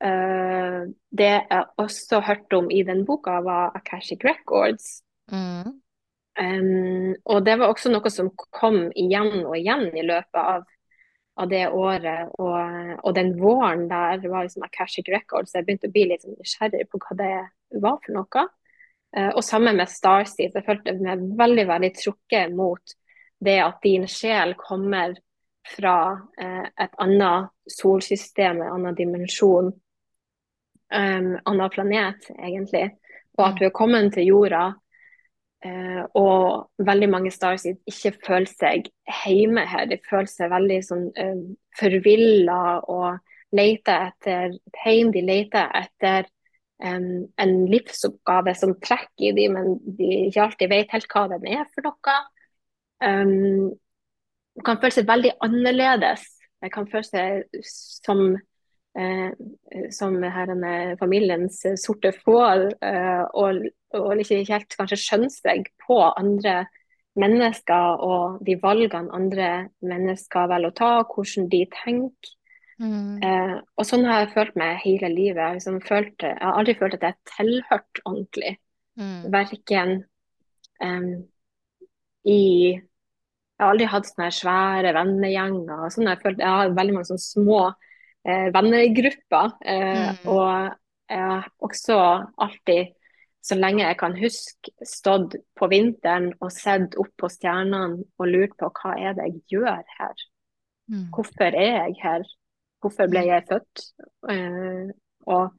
[0.00, 5.02] Uh, det jeg også hørte om i den boka, var Akashic Records.
[5.32, 5.80] Mm.
[6.40, 10.62] Um, og det var også noe som kom igjen og igjen i løpet av,
[11.40, 12.30] av det året.
[12.38, 15.54] Og, og, den våren der var liksom Akashic Records.
[15.54, 17.34] Jeg begynte å bli litt sånn nysgjerrig på hva det
[17.80, 18.46] var for noe.
[19.16, 20.54] Uh, og sammen med Starseed.
[20.54, 22.96] Jeg følte meg veldig veldig trukket mot
[23.40, 25.16] det at din sjel kommer
[25.70, 29.72] fra uh, et annet solsystem, en annen dimensjon.
[30.90, 32.88] Um, annen planet, egentlig.
[33.38, 34.64] Og at du er kommet til jorda.
[35.60, 38.88] Uh, og veldig mange Starseed ikke føler seg
[39.26, 39.88] hjemme her.
[39.90, 41.42] De føler seg veldig sånn eh,
[41.76, 43.18] forvilla og
[43.56, 45.12] leter etter et hjem.
[45.12, 46.24] De leter etter
[46.80, 47.06] eh,
[47.44, 51.68] en livsoppgave som trekker i dem, men de ikke alltid vet helt hva den er
[51.74, 52.18] for noe.
[53.00, 53.70] Um,
[54.64, 56.24] kan føle seg veldig annerledes.
[56.60, 57.60] De kan føle seg
[58.00, 58.49] som Eh,
[59.94, 63.62] som herrene, familiens sorte får, eh, og,
[63.94, 66.64] og ikke helt kanskje skjønner seg på andre
[67.18, 69.48] mennesker og de valgene andre
[69.82, 72.34] mennesker velger å ta, hvordan de tenker.
[72.80, 73.20] Mm.
[73.20, 75.40] Eh, og sånn har jeg følt meg hele livet.
[75.42, 78.54] Jeg, liksom følte, jeg har aldri følt at jeg har tilhørt ordentlig.
[79.00, 79.18] Mm.
[79.32, 79.98] Verken
[82.26, 82.40] i
[83.60, 85.82] Jeg har aldri hatt sånne svære vennegjenger.
[85.92, 87.89] Sånn jeg, følt, jeg har veldig mange sånne små eh,
[88.24, 89.52] vennegrupper.
[89.64, 90.28] Eh, Mm.
[90.28, 90.76] Og
[91.10, 91.96] jeg har også
[92.38, 92.92] alltid,
[93.42, 98.52] så lenge jeg kan huske, stått på vinteren og sett opp på stjernene og lurt
[98.60, 100.14] på hva er det jeg gjør her?
[100.90, 101.06] Mm.
[101.14, 102.22] Hvorfor er jeg her?
[102.82, 103.82] Hvorfor ble jeg født?
[104.28, 104.92] Eh,
[105.26, 105.50] og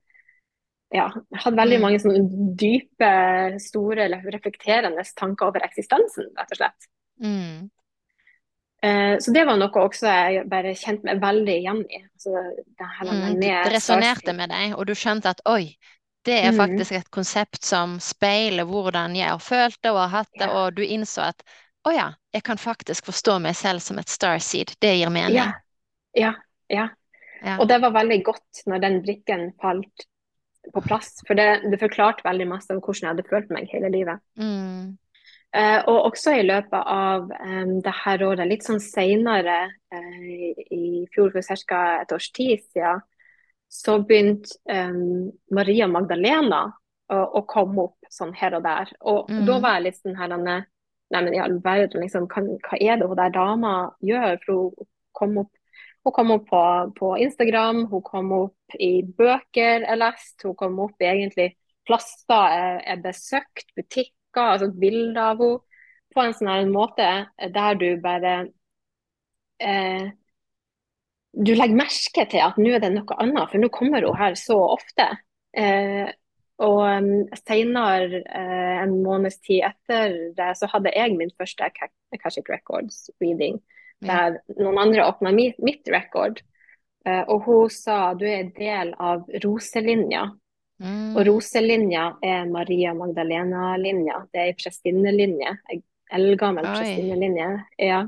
[0.93, 1.81] ja, jeg hadde veldig Mm.
[1.81, 3.11] mange sånne dype,
[3.59, 6.87] store, reflekterende tanker over eksistensen, rett og slett.
[7.21, 7.69] Mm.
[8.81, 12.03] Eh, så det var noe også jeg bare kjente meg veldig igjen i.
[12.15, 12.45] Altså,
[13.01, 13.39] Mm.
[13.41, 15.75] Det resonnerte med deg, og du skjønte at oi,
[16.25, 16.57] det er Mm.
[16.57, 20.53] faktisk et konsept som speiler hvordan jeg har følt det og har hatt det, Ja.
[20.53, 21.43] og du innså at
[21.87, 24.75] å ja, jeg kan faktisk forstå meg selv som et starseed.
[24.79, 25.35] Det gir mening.
[25.35, 25.51] Ja,
[26.15, 26.33] ja,
[26.69, 26.89] ja.
[27.43, 27.57] Ja.
[27.57, 30.05] Og det var veldig godt når den brikken falt
[30.73, 31.23] på plass.
[31.25, 34.19] For det, det forklarte veldig masse om hvordan jeg hadde følt meg hele livet.
[34.37, 34.97] Mm.
[35.51, 39.57] Eh, og også i løpet av eh, det her året, litt sånn seinere
[39.91, 41.81] eh, i fjor, for ca.
[42.05, 43.01] et års tid siden,
[43.71, 46.65] så begynte um, Maria Magdalena
[47.11, 48.91] å, å komme opp sånn her og der.
[49.07, 49.45] Og Mm.
[49.47, 50.37] da var jeg litt sånn her
[51.11, 54.37] Nei, men i all verden, liksom, kan, hva er det hun der dama gjør?
[54.45, 55.51] For hun kom opp,
[56.05, 56.61] hun kom opp på,
[56.95, 61.49] på Instagram, hun kom opp i bøker jeg leste, hun kom opp i egentlig
[61.87, 65.59] plasser jeg, jeg besøkte, butikk altså bilder av henne,
[66.11, 67.05] på en sånn måte
[67.55, 68.31] der du bare
[69.63, 70.09] eh,
[71.31, 74.35] Du legger merke til at nå er det noe annet, for nå kommer hun her
[74.35, 75.05] så ofte.
[75.55, 76.09] Eh,
[76.61, 77.07] og um,
[77.39, 81.71] senere, eh, en måneds tid etter det, så hadde jeg min første
[82.13, 83.61] Akashic Records-reading,
[84.03, 86.43] der noen andre åpna mitt, mitt record.
[87.05, 90.27] Eh, og hun sa du er en del av roselinja.
[90.81, 91.13] Mm.
[91.13, 94.23] Og roselinja er Maria Magdalena-linja.
[94.33, 95.53] Det er ei prestinnelinje.
[95.69, 97.49] Ei eldgammel prestinnelinje.
[97.81, 98.01] Ja.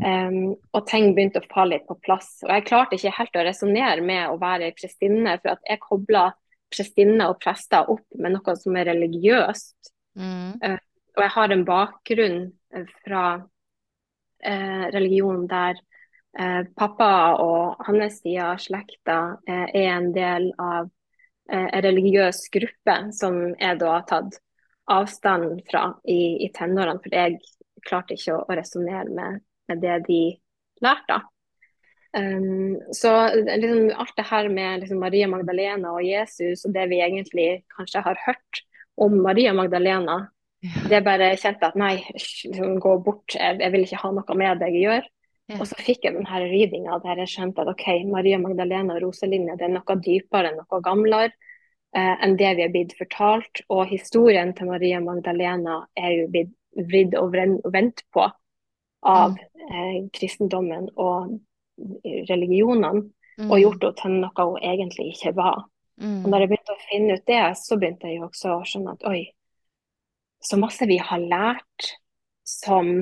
[0.00, 2.38] Um, og ting begynte å falle litt på plass.
[2.46, 5.82] Og jeg klarte ikke helt å resonnere med å være ei prestinne, for at jeg
[5.82, 6.28] kobla
[6.70, 9.92] prestinner og prester opp med noe som er religiøst.
[10.20, 10.62] Mm.
[10.62, 10.78] Uh,
[11.18, 12.40] og jeg har en bakgrunn
[12.72, 15.80] eh, fra uh, religion der
[16.38, 17.10] uh, pappa
[17.42, 19.18] og hans side av slekta
[19.50, 20.88] er en del av
[21.50, 24.38] en religiøs gruppe som jeg da har tatt
[24.90, 27.38] avstand fra i, i tenårene, for jeg
[27.86, 30.22] klarte ikke å, å resonnere med, med, det de
[30.84, 31.20] lærte.
[32.16, 36.98] Um, så liksom, alt det her med liksom, Maria Magdalena og Jesus og det vi
[37.04, 38.64] egentlig kanskje har hørt
[39.00, 40.24] om Maria Magdalena,
[40.90, 44.60] det bare kjente at nei, liksom, gå bort, jeg, jeg, vil ikke ha noe med
[44.60, 45.06] det jeg gjør.
[45.58, 49.56] Og så fikk jeg denne readinga der jeg skjønte at OK, Maria Magdalena og Roselinje
[49.58, 51.32] det er noe dypere, noe gamlere
[51.96, 53.64] eh, enn det vi er blitt fortalt.
[53.72, 56.54] Og historien til Maria Magdalena er jo blitt
[56.90, 58.28] vridd og vendt på
[59.00, 59.40] av mm.
[59.66, 61.38] eh, kristendommen og
[62.28, 63.08] religionene,
[63.40, 63.48] mm.
[63.48, 65.62] og gjort henne til noe hun egentlig ikke var.
[66.00, 66.24] Mm.
[66.24, 69.06] Og når jeg begynte å finne ut det, så begynte jeg også å skjønne at
[69.08, 69.22] oi,
[70.40, 71.94] så masse vi har lært
[72.48, 73.00] som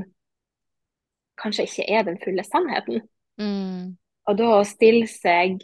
[1.40, 3.02] kanskje ikke er den fulle sannheten.
[3.40, 3.96] Mm.
[4.28, 5.62] Og da å stille seg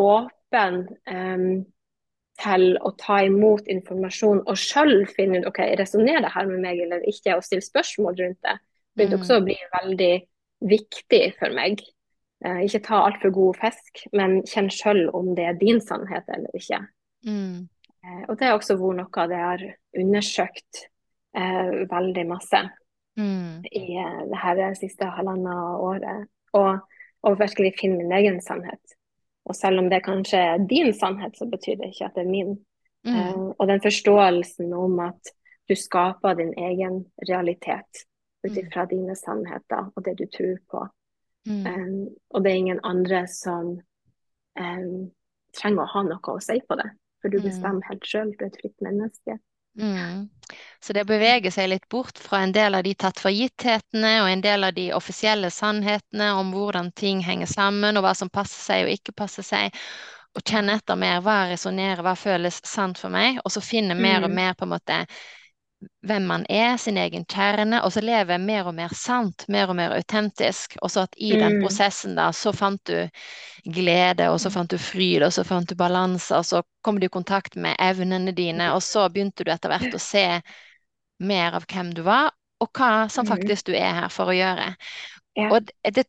[0.00, 1.64] åpen um,
[2.42, 6.80] til å ta imot informasjon og sjøl finne ut ok, resonnerer det her med meg
[6.82, 8.56] eller ikke, og stille spørsmål rundt det,
[8.96, 9.22] begynte mm.
[9.22, 10.14] også å bli veldig
[10.74, 11.84] viktig for meg.
[12.44, 16.58] Uh, ikke ta altfor god fisk, men kjenn sjøl om det er din sannhet eller
[16.58, 16.82] ikke.
[17.28, 17.68] Mm.
[18.04, 19.62] Uh, og det er også hvor noe det har
[20.02, 20.88] undersøkt
[21.38, 22.64] uh, veldig masse
[23.18, 23.64] mm.
[23.70, 23.86] i
[24.30, 26.28] det her siste halvannet året.
[26.54, 26.78] Og,
[27.24, 28.96] og virkelig finne min egen sannhet.
[29.44, 32.30] Og selv om det kanskje er din sannhet, så betyr det ikke at det er
[32.30, 32.52] min.
[33.04, 33.16] Mm.
[33.16, 35.34] Uh, og den forståelsen om at
[35.68, 38.04] du skaper din egen realitet
[38.44, 38.58] ut mm.
[38.58, 38.88] ifra mm.
[38.88, 40.86] dine sannheter og det du tror på.
[41.48, 43.74] Um, og det er ingen andre som
[44.60, 45.10] um,
[45.52, 46.88] trenger å ha noe å si på det,
[47.20, 47.44] for du mm.
[47.44, 48.32] bestemmer helt sjøl.
[48.32, 49.36] Du er et fritt menneske.
[49.80, 50.28] Mm.
[50.80, 54.28] Så det beveger seg litt bort fra en del av de tatt for gitthetene og
[54.30, 58.60] en del av de offisielle sannhetene om hvordan ting henger sammen, og hva som passer
[58.60, 59.72] seg og ikke passer seg,
[60.34, 64.22] og kjenne etter mer hva resonnerer, hva føles sant for meg, og så finne mer
[64.22, 64.36] og mm.
[64.36, 65.00] mer på en måte
[66.06, 69.78] hvem man er, sin egen kjerne, og så leve mer og mer sant, mer og
[69.78, 70.76] mer autentisk.
[70.82, 71.64] Og så at i den mm.
[71.64, 73.08] prosessen da, så fant du
[73.64, 77.08] glede, og så fant du fryd, og så fant du balanse, og så kom du
[77.08, 80.26] i kontakt med evnene dine, og så begynte du etter hvert å se
[81.24, 83.32] mer av hvem du var, og hva som mm.
[83.32, 84.72] faktisk du er her for å gjøre.
[85.50, 86.06] Og det,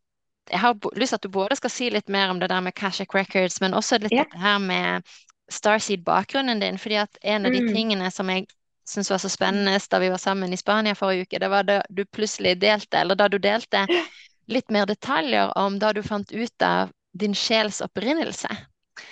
[0.52, 2.76] jeg har lyst til at du både skal si litt mer om det der med
[2.78, 4.26] Kashak Records, men også litt ja.
[4.26, 5.16] dette her med
[5.52, 6.78] Starseed-bakgrunnen din.
[6.78, 7.74] fordi at en av de mm.
[7.74, 8.48] tingene som jeg
[8.86, 11.82] syntes var så spennende da vi var sammen i Spania forrige uke, det var da
[11.90, 13.86] du plutselig delte, eller da du delte
[14.52, 18.50] litt mer detaljer om da du fant ut av din sjels opprinnelse.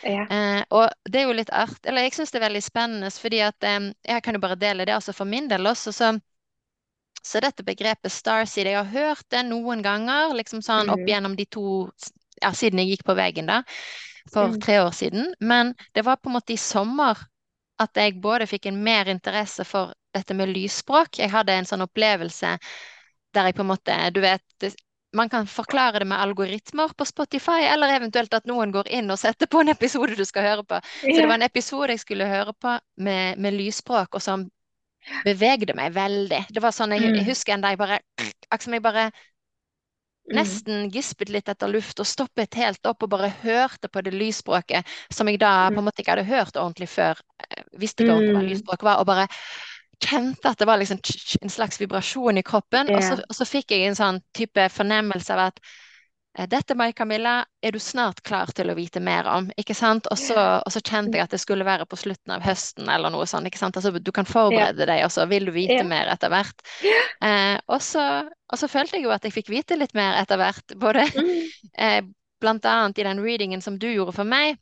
[0.03, 0.27] Ja.
[0.27, 3.41] Eh, og det er jo litt art, eller jeg syns det er veldig spennende, fordi
[3.43, 5.91] at eh, jeg kan jo bare dele det altså for min del også.
[5.91, 6.13] så
[7.23, 11.37] så dette begrepet starseed, jeg har hørt det noen ganger, liksom sånn opp igjennom gjennom
[11.39, 11.67] de to
[12.41, 13.61] ja, Siden jeg gikk på veggen, da,
[14.33, 14.57] for mm.
[14.59, 15.29] tre år siden.
[15.39, 17.21] Men det var på en måte i sommer
[17.81, 21.17] at jeg både fikk en mer interesse for dette med lysspråk.
[21.19, 22.57] Jeg hadde en sånn opplevelse
[23.33, 24.43] der jeg på en måte Du vet,
[25.13, 29.19] man kan forklare det med algoritmer på Spotify, eller eventuelt at noen går inn og
[29.21, 30.79] setter på en episode du skal høre på.
[31.01, 34.47] Så det var en episode jeg skulle høre på med, med lysspråk, og som
[35.25, 36.45] bevegde meg veldig.
[36.49, 37.27] Det var sånn, Jeg, jeg mm.
[37.27, 37.99] husker en dag bare
[38.53, 39.03] Akkurat som jeg bare.
[40.31, 44.87] Nesten gispet litt etter luft og stoppet helt opp og bare hørte på det lysspråket
[45.11, 45.89] som jeg da på en mm.
[45.89, 47.19] måte ikke hadde hørt ordentlig før.
[47.43, 48.49] Eh, visste ikke ordentlig hva mm.
[48.53, 49.01] lysspråk var.
[49.03, 49.27] og bare
[50.03, 50.99] kjente at det var liksom
[51.41, 52.89] en slags vibrasjon i kroppen.
[52.89, 52.97] Yeah.
[52.97, 55.59] Og, så, og, så, fikk jeg en sånn type fornemmelse av at
[56.33, 59.51] dette, Mai Camilla, er du snart klar til å vite mer om.
[59.59, 60.07] ikke sant?
[60.09, 63.47] Og så, kjente jeg at det skulle være på slutten av høsten eller noe sånt.
[63.49, 63.77] ikke sant?
[63.77, 66.65] Altså, du kan forberede deg, og så vil du vite mer etter hvert.
[67.23, 68.07] Eh, og så
[68.53, 70.75] og så følte jeg jo at jeg fikk vite litt mer etter hvert.
[70.77, 71.29] Både mm.
[71.81, 72.01] eh,
[72.49, 74.57] annet i den readingen som du gjorde for meg,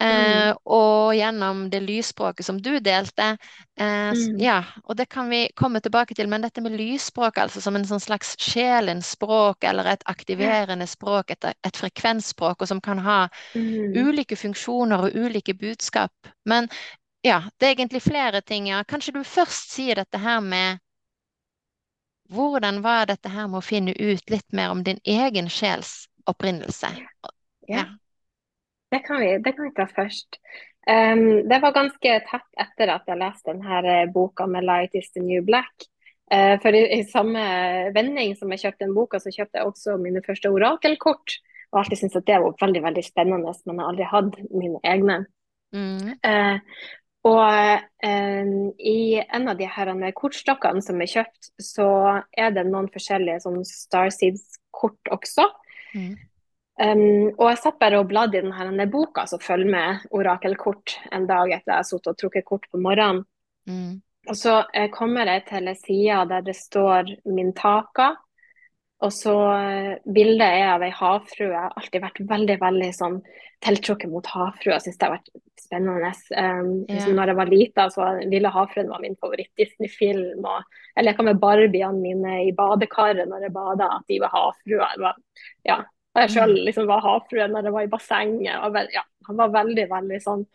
[0.00, 0.48] Mm.
[0.50, 3.36] eh, og gjennom det lysspråket som du delte.
[3.78, 4.38] Eh, Mm.
[4.40, 7.84] ja, og det kan vi komme tilbake til, men dette med lysspråk, altså som en
[7.84, 13.28] sånn slags sjelens språk, eller et aktiverende språk, et, et frekvensspråk, og som kan ha
[13.54, 13.94] Mm.
[13.96, 16.12] ulike funksjoner og ulike budskap.
[16.44, 16.68] Men
[17.24, 18.66] ja, det er egentlig flere ting.
[18.68, 18.82] Ja.
[18.84, 20.78] Kanskje du først sier dette her med
[22.28, 26.90] hvordan var dette her med å finne ut litt mer om din egen sjels opprinnelse?
[27.66, 27.86] Ja,
[28.90, 30.38] det kan vi, det kan vi ta først.
[30.86, 35.22] Um, det var ganske tett etter at jeg leste denne boka med 'Light is the
[35.22, 35.88] New Black'.
[36.26, 37.42] Uh, for i, i, samme
[37.94, 41.38] vending som jeg kjøpte den boka, så kjøpte jeg også mine første orakelkort.
[41.72, 44.80] Og alltid syntes at det var veldig veldig spennende, men jeg har aldri hatt mine
[44.86, 45.18] egne.
[45.74, 46.14] Mm.
[46.22, 46.58] Uh,
[47.26, 47.42] og
[48.06, 51.88] uh, i en av de her kortstokkene som er kjøpt, så
[52.30, 55.50] er det noen forskjellige sånn Starseeds-kort også.
[55.96, 56.16] Mm.
[56.76, 61.24] Um, og jeg satt bare og bladde i denne boka som følger med orakelkort en
[61.28, 63.22] dag etter jeg har sittet og trukket kort på morgenen.
[63.68, 64.02] Mm.
[64.26, 68.12] Og så eh, kommer jeg til ei side der det står 'Mintaka'.
[69.04, 71.50] Og så eh, bildet er av ei havfrue.
[71.50, 73.18] Jeg har alltid vært veldig veldig sånn
[73.64, 74.72] tiltrukket mot havfrue.
[74.72, 75.28] Jeg syns det har vært
[75.60, 76.12] spennende.
[76.32, 76.94] Um, yeah.
[76.94, 80.48] liksom når jeg var lita, så 'Lille havfruen' var min favoritt-Disney-film.
[80.96, 85.20] Jeg leka med barbiene mine i badekaret når jeg bada, at de var havfruer.
[85.68, 85.82] Ja.
[86.16, 88.64] Og jeg sjøl liksom var havfrue når jeg var i bassenget.
[88.64, 90.48] Og ja, han var veldig, veldig sånn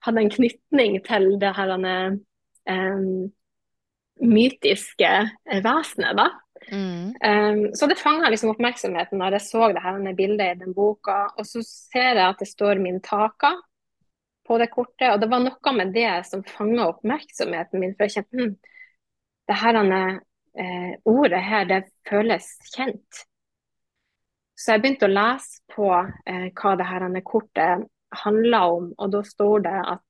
[0.00, 1.82] Hadde en knytning til det her han,
[2.72, 3.26] um,
[4.24, 6.30] mytiske eh, vesenet, da.
[6.70, 7.14] Mm.
[7.24, 11.24] Um, så det fanga liksom oppmerksomheten når jeg så det her bildet i den boka.
[11.36, 13.54] Og så ser jeg at det står min taka
[14.46, 17.94] på det kortet, og det var noe med det som fanga oppmerksomheten min.
[17.94, 18.54] For jeg kjente hm,
[19.50, 23.24] det her eh, ordet her, det føles kjent.
[24.58, 27.86] Så jeg begynte å lese på eh, hva det her kortet
[28.24, 30.06] handla om, og da står det at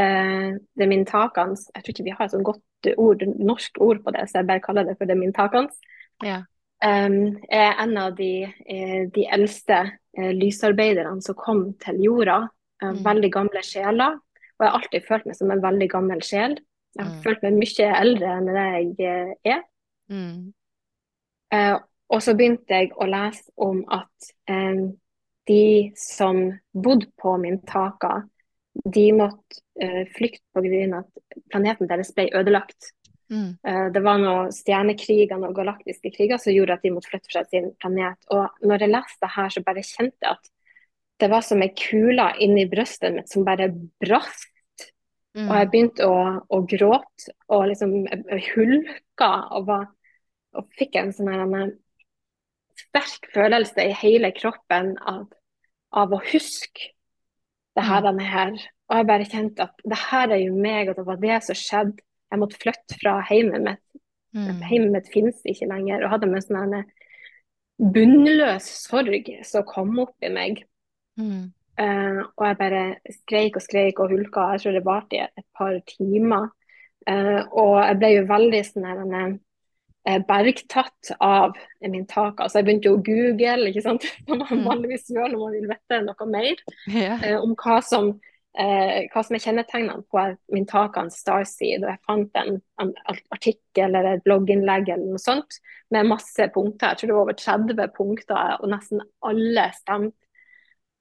[0.00, 2.64] eh, det er min takans Jeg tror ikke vi har et sånt godt
[2.96, 5.74] ord, norsk ord på det, så jeg bare kaller det for det mintakans.
[6.22, 6.42] Ja.
[6.84, 12.48] Um, er en av de, eh, de eldste eh, lysarbeiderne som kom til jorda.
[12.82, 13.04] Eh, Mm.
[13.04, 14.14] Veldig gamle sjeler.
[14.58, 16.56] Og jeg har alltid følt meg som en veldig gammel sjel.
[16.96, 17.22] Jeg har Mm.
[17.22, 19.62] følt meg mye eldre enn det jeg er.
[20.10, 20.52] Mm.
[21.52, 21.78] Uh,
[22.10, 24.96] og så begynte jeg å lese om at um,
[25.48, 28.22] de som bodde på min taka,
[28.84, 31.02] de måtte eh, flykte pga.
[31.02, 32.92] at planeten deres ble ødelagt.
[33.28, 33.58] Mm.
[33.60, 37.42] Uh, det var noen stjernekriger og galaktiske kriger som gjorde at de måtte flytte fra
[37.48, 38.16] sin planet.
[38.32, 40.54] Og når jeg leste det her, så bare kjente jeg at
[41.18, 43.68] det var som ei kule inni brystet mitt som bare
[44.00, 44.48] brast.
[45.36, 45.48] Mm.
[45.48, 47.92] Og jeg begynte å, å gråte og liksom
[48.54, 49.84] hulka og, var,
[50.56, 51.74] og fikk en sånn her en
[52.78, 55.26] sterk følelse i hele kroppen av,
[55.90, 56.94] av å huske
[57.76, 58.56] det her, denne her.
[58.88, 61.58] Og jeg bare kjente at det her er jo meg, og det var det som
[61.58, 62.04] skjedde.
[62.28, 63.84] Jeg måtte flytte fra hjemmet mitt.
[64.36, 64.62] Mm.
[64.68, 66.04] Hjemmet mitt finnes ikke lenger.
[66.04, 66.88] Og hadde med sånn en
[67.78, 70.62] bunnløs sorg som kom opp i meg.
[71.20, 71.50] Mm.
[71.78, 72.84] Uh, og jeg bare
[73.20, 74.48] skreik og skreik og hulka.
[74.54, 76.48] Jeg tror det varte i et par timer.
[77.08, 79.04] Uh, og jeg ble jo veldig sånn her
[80.08, 82.40] eh, bergtatt av min tak.
[82.40, 84.08] Altså, jeg begynte jo å google, ikke sant?
[84.26, 87.22] som man vanligvis gjør når man vil vite noe mer yeah.
[87.22, 88.14] eh, om hva som,
[88.58, 91.84] eh, hva som er kjennetegnene på min takans Starseed.
[91.84, 92.94] Og jeg fant en, en
[93.34, 95.60] artikkel eller et blogginnlegg eller noe sånt
[95.94, 96.92] med masse punkter.
[96.92, 100.16] Jeg tror det var over 30 punkter, og nesten alle stemte.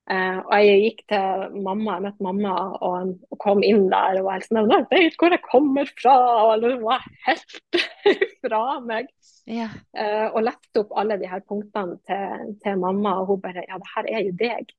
[0.08, 4.30] Eh, og jeg gikk til mamma, jeg møtte mamma og, og kom inn der og
[4.30, 6.14] var sånn Jeg vet hvor jeg kommer fra!
[6.46, 7.80] Og det var helt
[8.46, 9.10] fra meg.
[9.52, 9.68] Ja.
[9.92, 13.82] Eh, og lette opp alle de her punktene til, til mamma, og hun bare Ja,
[13.84, 14.72] det her er jo deg.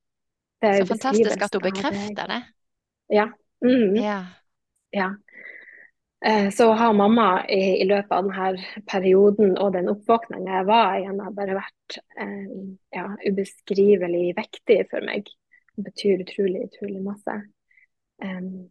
[0.64, 2.40] Det Så fantastisk at hun bekrefter det.
[3.08, 3.28] Ja.
[3.64, 4.18] Mm, Ja.
[4.90, 5.08] ja.
[6.24, 10.96] Eh, Så har mamma i, i løpet av denne perioden og den oppvåkninga jeg var
[10.98, 12.48] igjen, har bare vært eh,
[12.96, 15.30] ja, ubeskrivelig viktig for meg.
[15.76, 17.36] Det betyr utrolig, utrolig masse.
[18.22, 18.66] Um,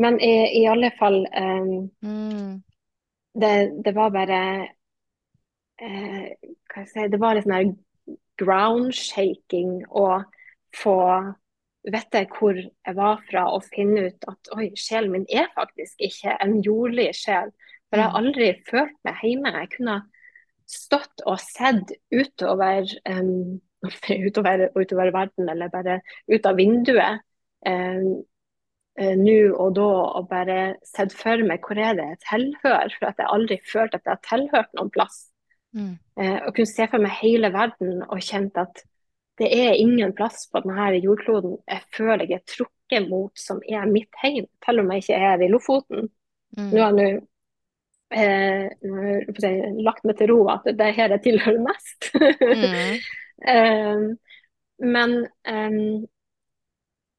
[0.00, 2.62] men i, i alle fall um, Mm.
[3.36, 3.50] det,
[3.84, 4.38] det var bare
[5.82, 6.30] eh,
[6.72, 10.22] Hva skal jeg si Det var litt sånn her ground shaking å
[10.78, 10.96] få
[11.86, 16.36] vite hvor jeg var fra og finne ut at oi, sjelen min er faktisk ikke
[16.42, 17.52] en jordlig sjel.
[17.88, 19.54] For jeg har aldri følt meg hjemme.
[19.62, 20.00] Jeg kunne
[20.68, 23.60] stått og sett utover, um,
[24.28, 27.22] utover, utover verden, eller bare ut av vinduet
[27.64, 28.10] um,
[29.00, 32.94] uh, nå og da, og bare sett for meg hvor er det jeg tilhører.
[32.98, 35.24] For at jeg aldri følte at jeg har tilhørt noen plass.
[35.76, 35.96] Mm.
[36.16, 38.80] Eh, og kunne se for meg hele verden og kjente at
[39.38, 43.88] det er ingen plass på denne jordkloden jeg føler jeg er trukket mot som er
[43.90, 46.08] mitt hjem, selv om jeg ikke er i Lofoten.
[46.56, 46.70] Mm.
[46.72, 47.18] Nå har jeg
[48.10, 48.68] eh,
[49.44, 52.10] jeg lagt meg til ro at det er her jeg tilhører mest.
[52.14, 52.94] Mm.
[53.54, 54.06] eh,
[54.78, 55.18] men
[55.48, 55.80] eh,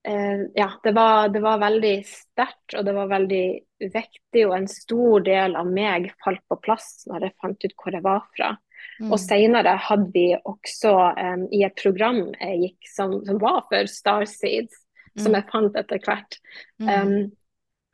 [0.07, 3.45] uh, ja, det var, det var veldig sterkt, og det var veldig
[3.80, 7.95] viktig, og en stor del av meg falt på plass når jeg fant ut hvor
[7.95, 8.53] jeg var fra.
[8.99, 9.11] Mm.
[9.11, 13.89] Og senere hadde vi også um, i et program jeg gikk som, som var for
[13.89, 14.86] Starseeds,
[15.19, 15.36] som Mm.
[15.36, 16.36] jeg fant etter hvert,
[16.80, 17.32] um,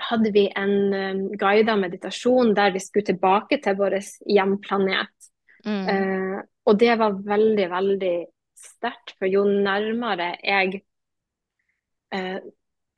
[0.09, 3.97] hadde vi en um, guida meditasjon der vi skulle tilbake til vår
[4.29, 5.13] hjemplanet.
[5.65, 8.17] Eh, og det var veldig, veldig
[8.57, 10.83] sterkt, for jo nærmere jeg
[12.13, 12.37] uh,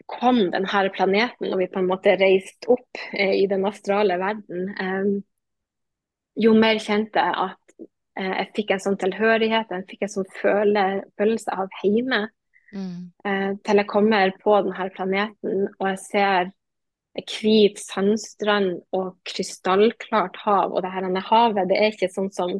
[0.07, 4.69] kom denne planeten, og vi på en måte reiste opp eh, i den astrale verden,
[4.79, 5.09] eh,
[6.37, 7.66] jo mer kjente jeg at
[8.17, 10.85] jeg fikk en sånn tilhørighet, jeg fikk en sånn føle,
[11.19, 12.27] følelse av hjemme.
[12.75, 13.13] Mm.
[13.23, 16.49] eh, til jeg kommer på denne planeten og jeg ser
[17.17, 20.73] hvit sandstrand og krystallklart hav.
[20.73, 22.57] Og det her havet det er ikke sånn som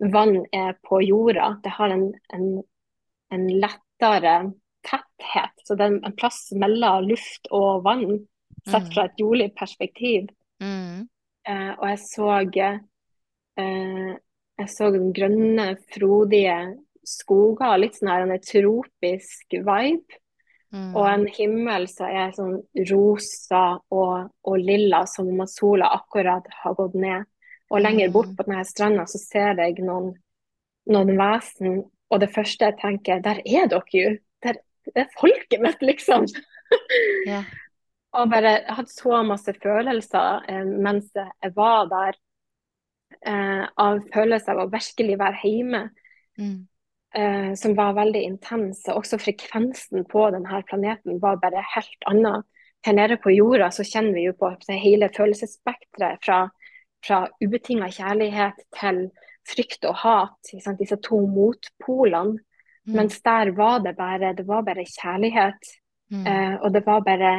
[0.00, 1.60] vann er på jorda.
[1.62, 2.48] Det har en, en,
[3.30, 4.34] en lettere
[4.86, 5.54] tetthet.
[5.64, 8.26] Så det er en plass mellom luft og vann,
[8.66, 8.92] sett Mm.
[8.94, 10.28] fra et jordlig perspektiv.
[10.60, 11.08] Mm.
[11.48, 12.30] Eh, og jeg så
[13.56, 14.16] eh,
[14.60, 16.56] jeg så grønne, frodige
[17.06, 20.20] skoger, litt sånn her en tropisk vibe.
[20.70, 20.90] Mm.
[20.94, 22.60] Og en himmel som er sånn
[22.92, 27.26] rosa og, og lilla, som om at sola akkurat har gått ned.
[27.70, 28.36] Og lenger bort Mm.
[28.36, 30.12] på denne stranda så ser jeg noen,
[30.90, 34.16] noen vesen, og det første jeg tenker, der er dere jo!
[34.42, 34.56] Der,
[34.86, 36.26] det er folket mitt, liksom!
[37.26, 37.44] Yeah.
[38.18, 42.16] Og bare jeg hadde så masse følelser eh, mens jeg var der,
[43.26, 45.90] eh, av følelser av å virkelig være hjemme
[46.40, 46.66] Mm.
[47.14, 48.92] eh, som var veldig intense.
[48.92, 52.46] Også frekvensen på denne planeten var bare helt annet.
[52.86, 56.48] Her nede på jorda så kjenner vi jo på hele følelsesspekteret fra,
[57.04, 59.10] fra ubetinga kjærlighet til
[59.48, 60.52] frykt og hat.
[60.78, 62.38] Disse to motpolene.
[62.86, 62.94] Mm.
[62.96, 65.74] Mens der var det bare, det var bare kjærlighet.
[66.10, 66.26] Mm.
[66.26, 67.34] Eh, og det var bare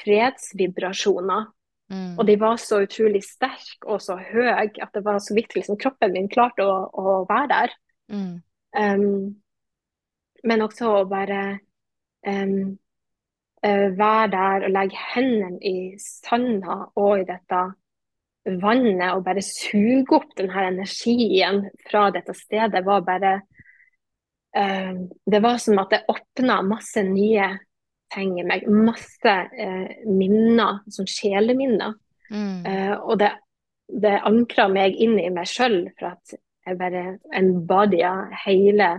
[0.00, 1.50] fredsvibrasjoner.
[1.90, 2.18] Mm.
[2.18, 5.78] Og de var så utrolig sterke og så høye at det var så vidt liksom,
[5.80, 7.74] kroppen min klarte å, å være der.
[8.14, 8.36] Mm.
[8.78, 9.24] Um,
[10.46, 11.42] men også å bare
[12.26, 12.78] um,
[13.60, 17.64] være der og legge hendene i sanda og i dette
[18.62, 23.34] vannet og bare suge opp denne energien fra dette stedet, var bare
[24.56, 27.50] um, Det var som at det åpna masse nye
[28.14, 28.66] ting meg.
[28.68, 31.96] Masse eh, minner, sånn sjeleminner.
[32.30, 32.66] Mm.
[32.66, 33.32] Eh, og det,
[33.90, 36.36] det ankra meg inn i meg sjøl, for at
[36.66, 37.04] jeg bare
[37.34, 38.12] embodia
[38.44, 38.92] hele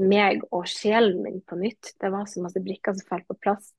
[0.00, 1.94] meg og sjelen min på nytt.
[2.00, 3.72] Det var så masse brikker som falt på plass.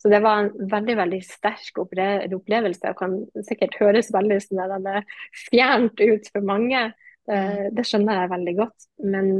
[0.00, 3.14] Så det var en veldig veldig sterk opplevelse og kan
[3.48, 5.06] sikkert høres veldig sånn er
[5.48, 6.82] fjernt ut for mange.
[7.26, 7.38] Det,
[7.74, 8.88] det skjønner jeg veldig godt.
[9.12, 9.30] Men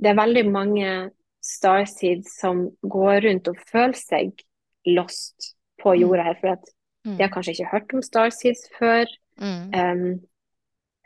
[0.00, 0.92] det er veldig mange
[1.42, 4.42] starseeds som går rundt og føler seg
[4.86, 6.38] lost på jorda her.
[6.40, 6.64] For at
[7.06, 7.16] Mm.
[7.16, 9.06] de har kanskje ikke hørt om starseeds før.
[9.40, 9.72] Mm.
[9.74, 10.20] Um,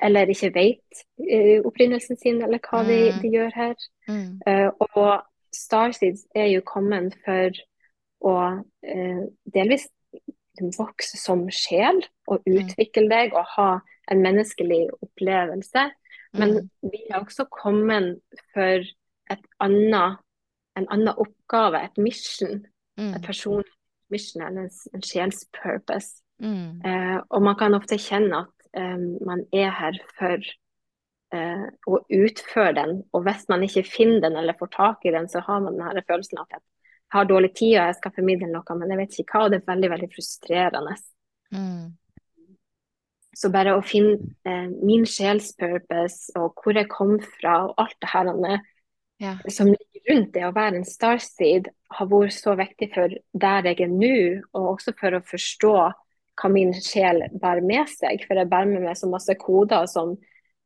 [0.02, 3.20] eller ikke vet uh, opprinnelsen sin, eller hva de, Mm.
[3.22, 3.74] de gjør her.
[4.08, 4.40] Mm.
[4.46, 5.22] Uh, og
[5.54, 7.50] Starseeds er jo kommet for
[8.26, 9.22] å uh,
[9.54, 9.86] delvis
[10.78, 12.56] vokse som sjel og Mm.
[12.58, 13.80] utvikle deg og ha
[14.10, 15.90] en menneskelig opplevelse.
[16.34, 16.70] Men Mm.
[16.90, 18.20] vi er også kommet
[18.52, 18.82] for
[19.30, 20.18] et annet,
[20.76, 22.62] en annen oppgave, et mission.
[22.96, 23.22] Et Mm.
[23.22, 23.72] personlig
[24.10, 26.22] mission eller en, en sjelspurpose.
[26.38, 26.80] Mm.
[26.84, 30.38] Eh, og man kan ofte kjenne at eh, man er her for
[31.34, 33.02] eh, å utføre den.
[33.12, 36.04] Og hvis man ikke finner den eller får tak i den, så har man denne
[36.06, 39.18] følelsen av at jeg har dårlig tid og jeg skal formidle noe, men jeg vet
[39.18, 39.44] ikke hva.
[39.44, 40.94] Og det er veldig, veldig frustrerende.
[41.54, 41.84] Mm.
[43.34, 44.16] Så bare å finne
[44.46, 48.30] eh, min sjelspurpose og hvor jeg kom fra og alt det her
[49.22, 49.36] Ja.
[49.48, 53.80] som ligger rundt det å være en starseed, har vært så viktig for der jeg
[53.80, 55.74] er nå, og også for å forstå
[56.34, 58.24] hva min sjel bærer med seg.
[58.26, 60.16] For jeg bærer med meg så masse koder som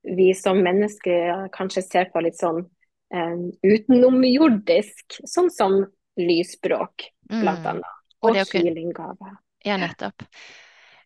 [0.03, 2.65] vi som mennesker kanskje ser på litt sånn
[3.13, 5.79] um, utenomjordisk, sånn som
[6.19, 7.67] lysspråk, blant Mm.
[7.67, 7.85] annet.
[8.23, 9.37] Og Og kunne- healing-gaver.
[9.65, 10.23] Ja, nettopp.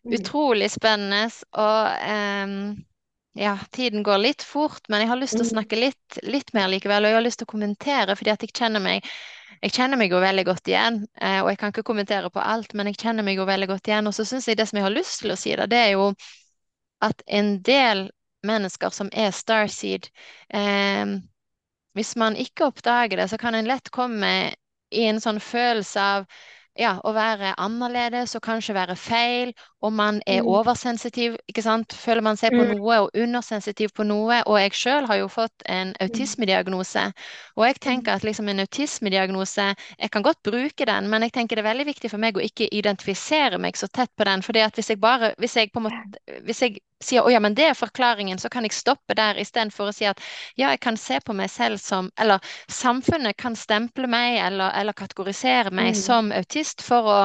[0.05, 0.13] Mm.
[0.19, 1.31] Utrolig spennende.
[1.53, 2.83] Og ehm,
[3.33, 5.53] ja, tiden går litt fort, men jeg har lyst til å Mm.
[5.53, 7.03] snakke litt, litt mer likevel.
[7.05, 9.03] Og jeg har lyst til å kommentere, fordi at jeg kjenner meg
[9.63, 11.07] jeg kjenner meg jo veldig godt igjen.
[11.21, 13.87] eh, Og jeg kan ikke kommentere på alt, men jeg kjenner meg jo veldig godt
[13.87, 14.07] igjen.
[14.07, 15.91] Og så syns jeg det som jeg har lyst til å si, da, det er
[15.93, 16.13] jo
[17.01, 18.09] at en del
[18.43, 20.09] mennesker som er starseed,
[20.53, 21.05] eh,
[21.93, 24.53] hvis man ikke oppdager det, så kan en lett komme
[24.93, 26.25] i en sånn følelse av
[26.79, 30.47] ja, å være annerledes og kanskje være feil, og man er Mm.
[30.47, 31.93] oversensitiv, ikke sant?
[31.93, 32.67] Føler man seg på Mm.
[32.67, 34.41] noe og undersensitiv på noe.
[34.47, 37.11] Og jeg sjøl har jo fått en autismediagnose,
[37.57, 38.05] og jeg Mm.
[38.05, 41.73] tenker at liksom en autismediagnose Jeg kan godt bruke den, men jeg tenker det er
[41.73, 44.41] veldig viktig for meg å ikke identifisere meg så tett på den.
[44.41, 47.39] fordi at hvis jeg bare Hvis jeg på en måte Hvis jeg sier å ja,
[47.39, 50.19] men det er forklaringen, så kan jeg stoppe der istedenfor å si at
[50.57, 52.39] ja, jeg kan se på meg selv som Eller
[52.71, 56.01] samfunnet kan stemple meg eller, eller kategorisere meg Mm.
[56.03, 57.17] som autist for å,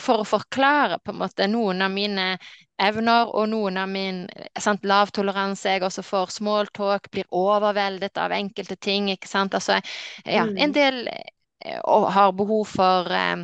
[0.00, 2.38] for å forklare på en måte noen av mine
[2.82, 4.24] evner og noen av min
[4.58, 5.68] sant, lav toleranse.
[5.70, 9.10] Jeg også får small talk, blir overveldet av enkelte ting.
[9.10, 9.54] ikke sant?
[9.54, 9.78] Altså,
[10.26, 10.74] ja, en Mm.
[10.74, 13.36] del eh, og har behov for eh,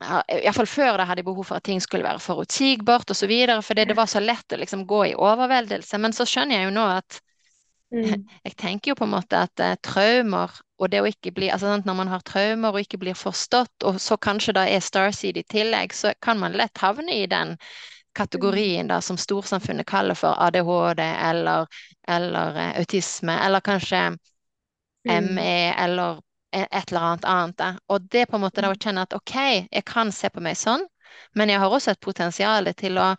[0.00, 3.32] ja, Iallfall før det hadde jeg behov for at ting skulle være forutsigbart osv.,
[3.66, 5.98] fordi det var så lett å liksom gå i overveldelse.
[6.00, 7.20] Men så skjønner jeg jo nå at
[7.92, 8.02] Mm.
[8.46, 11.66] jeg tenker jo på en måte at eh, traumer og det å ikke bli, altså
[11.72, 15.36] sant, Når man har traumer og ikke blir forstått, og så kanskje da er Starseed
[15.36, 17.56] i tillegg, så kan man lett havne i den
[18.16, 21.66] kategorien da som storsamfunnet kaller for ADHD eller,
[22.08, 24.04] eller eh, autisme, eller kanskje
[25.04, 25.36] Mm.
[25.38, 26.20] ME eller e-
[26.52, 27.80] et eller annet annet.
[27.88, 29.34] Og det på en måte da å kjenne at OK,
[29.70, 30.86] jeg kan se på meg sånn,
[31.34, 33.12] men jeg har også et potensial til å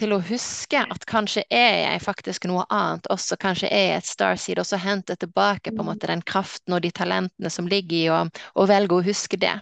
[0.00, 4.08] til å huske at kanskje er jeg faktisk noe annet også, kanskje er jeg et
[4.10, 5.90] starseed, og så hente tilbake på en Mm.
[5.90, 8.22] måte den kraften og de talentene som ligger i å,
[8.54, 9.56] å velge å huske det.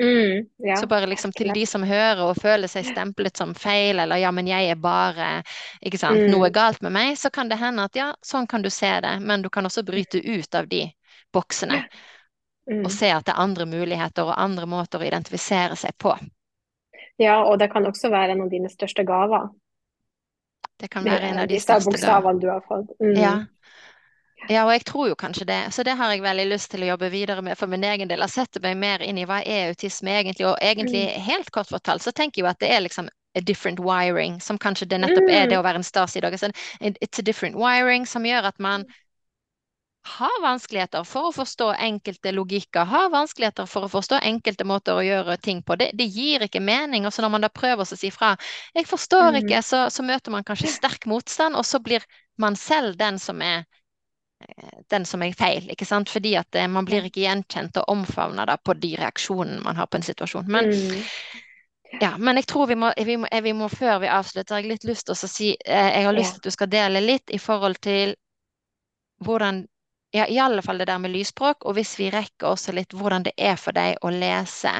[0.00, 0.48] Mm.
[0.58, 4.20] Ja, Så bare liksom til de som hører og føler seg stemplet som feil, eller
[4.22, 5.28] ja, men jeg er bare
[5.82, 6.30] ikke sant, Mm.
[6.30, 9.16] noe galt med meg, så kan det hende at ja, sånn kan du se det,
[9.20, 10.84] men du kan også bryte ut av de
[11.32, 11.84] boksene
[12.70, 12.84] Mm.
[12.84, 16.12] og se at det er andre muligheter og andre måter å identifisere seg på.
[17.18, 19.48] Ja, og det kan også være en av dine største gaver.
[20.78, 22.92] Det kan være en av de største bokstavene du har fått.
[23.00, 23.16] Mm.
[23.18, 23.32] Ja.
[24.48, 25.58] Ja, og jeg tror jo kanskje det.
[25.74, 28.22] Så det har jeg veldig lyst til å jobbe videre med for min egen del.
[28.24, 30.46] Jeg setter meg mer inn i hva er autisme egentlig.
[30.46, 31.22] Og egentlig Mm.
[31.22, 34.58] helt kort fortalt så tenker jeg jo at det er liksom a different wiring, som
[34.58, 35.60] kanskje det nettopp er det Mm.
[35.60, 36.32] å være en stas i dag.
[36.32, 38.86] It's a different wiring som gjør at man
[40.02, 45.04] har vanskeligheter for å forstå enkelte logikker, har vanskeligheter for å forstå enkelte måter å
[45.04, 45.76] gjøre ting på.
[45.76, 47.06] Det, det gir ikke mening.
[47.06, 48.36] Og så når man da prøver å si fra
[48.74, 49.40] 'jeg forstår Mm.
[49.42, 52.02] ikke', så, så møter man kanskje sterk motstand, og så blir
[52.38, 53.64] man selv den som er
[54.90, 56.08] den som er feil, ikke sant?
[56.08, 59.96] Fordi at eh, man blir ikke gjenkjent og omfavna på de reaksjonene man har på
[60.00, 60.46] en situasjon.
[60.48, 61.02] Men, Mm.
[62.00, 64.70] ja, men jeg tror vi må, vi må, vi må før vi avslutter, jeg har
[64.72, 67.30] litt lyst til å si eh, Jeg har lyst til at du skal dele litt
[67.30, 68.14] i forhold til
[69.24, 69.66] hvordan
[70.10, 73.26] ja, i alle fall det der med lysspråk, og hvis vi rekker også litt hvordan
[73.28, 74.72] det er for deg å lese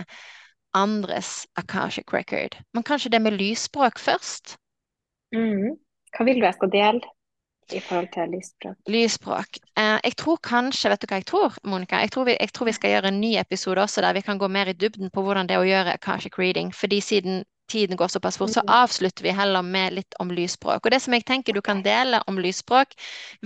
[0.76, 2.56] andres Akashic record.
[2.74, 4.56] Men kanskje det med lysspråk først?
[5.34, 5.78] Mm.
[6.14, 7.12] Hva vil du jeg skal dele
[7.70, 8.76] i forhold til lysspråk?
[8.90, 9.60] Lysspråk.
[9.78, 12.00] Eh, jeg tror kanskje, vet du hva jeg tror, Monica?
[12.02, 14.38] Jeg tror, vi, jeg tror vi skal gjøre en ny episode også der vi kan
[14.38, 16.74] gå mer i dybden på hvordan det er å gjøre Akashic reading.
[16.74, 18.74] Fordi siden tiden går såpass fort, så Mm.
[18.82, 20.84] avslutter vi heller med litt om lysspråk.
[20.86, 22.94] Og det som jeg tenker du kan dele om lysspråk,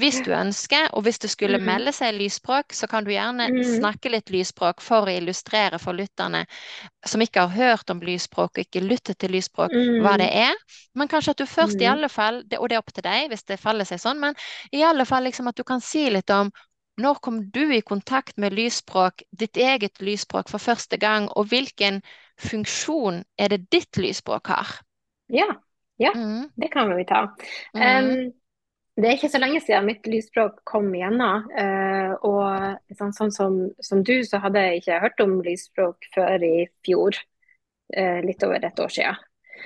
[0.00, 1.66] hvis du ønsker, og hvis det skulle Mhm.
[1.66, 3.64] melde seg lysspråk, så kan du gjerne Mhm.
[3.80, 6.46] snakke litt lysspråk for å illustrere for lytterne
[7.06, 9.70] som ikke har hørt om lysspråk og ikke lyttet til lysspråk,
[10.00, 10.50] hva det Mm.
[10.50, 10.54] er.
[10.94, 13.44] Men kanskje at du først i alle fall, og det er opp til deg hvis
[13.44, 14.34] det faller seg sånn, men
[14.72, 16.50] i alle fall liksom at du kan si litt om
[16.96, 22.02] når kom du i kontakt med lysspråk, ditt eget lysspråk for første gang, og hvilken
[22.38, 24.78] funksjon er det ditt lysspråk har?
[25.28, 25.46] Ja,
[25.96, 27.36] ja, Mm, det kan vi ta.
[27.74, 28.32] mm, Um,
[28.96, 31.48] det er ikke så lenge siden mitt lysspråk kom igjennom.
[31.50, 36.44] Uh, og sånn, sånn som, som du, så hadde jeg ikke hørt om lysspråk før
[36.46, 37.18] i fjor.
[37.94, 39.18] Uh, litt over et år siden.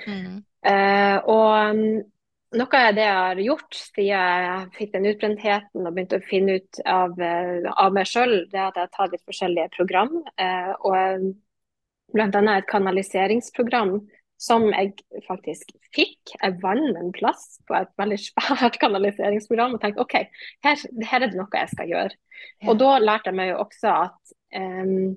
[0.05, 1.77] mm, Uh, og
[2.57, 6.55] noe av det jeg har gjort siden jeg fikk den utbrentheten og begynte å finne
[6.59, 10.15] ut av, uh, av meg sjøl, det er at jeg har tatt litt forskjellige program.
[10.41, 10.95] Eh, og
[12.17, 13.99] annet et kanaliseringsprogram
[14.39, 14.93] som jeg
[15.27, 16.33] faktisk fikk.
[16.37, 20.15] Jeg vant en plass på et veldig svært kanaliseringsprogram og tenkte OK,
[20.65, 22.15] her, her er det noe jeg skal gjøre.
[22.61, 22.69] Ja.
[22.71, 25.11] Og da lærte jeg meg jo også at um,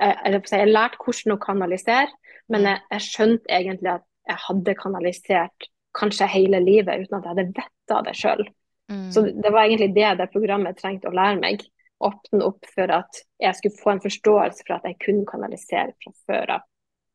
[0.00, 2.08] jeg, jeg, jeg lærte hvordan å kanalisere,
[2.50, 5.68] men jeg, jeg skjønte egentlig at jeg hadde kanalisert
[5.98, 8.42] kanskje hele livet uten at jeg hadde vetta det sjøl.
[8.90, 9.10] mm.
[9.12, 11.62] Så det var egentlig det det programmet trengte å lære meg.
[12.02, 16.12] Åpne opp for at jeg skulle få en forståelse for at jeg kunne kanalisere fra
[16.26, 16.64] før av.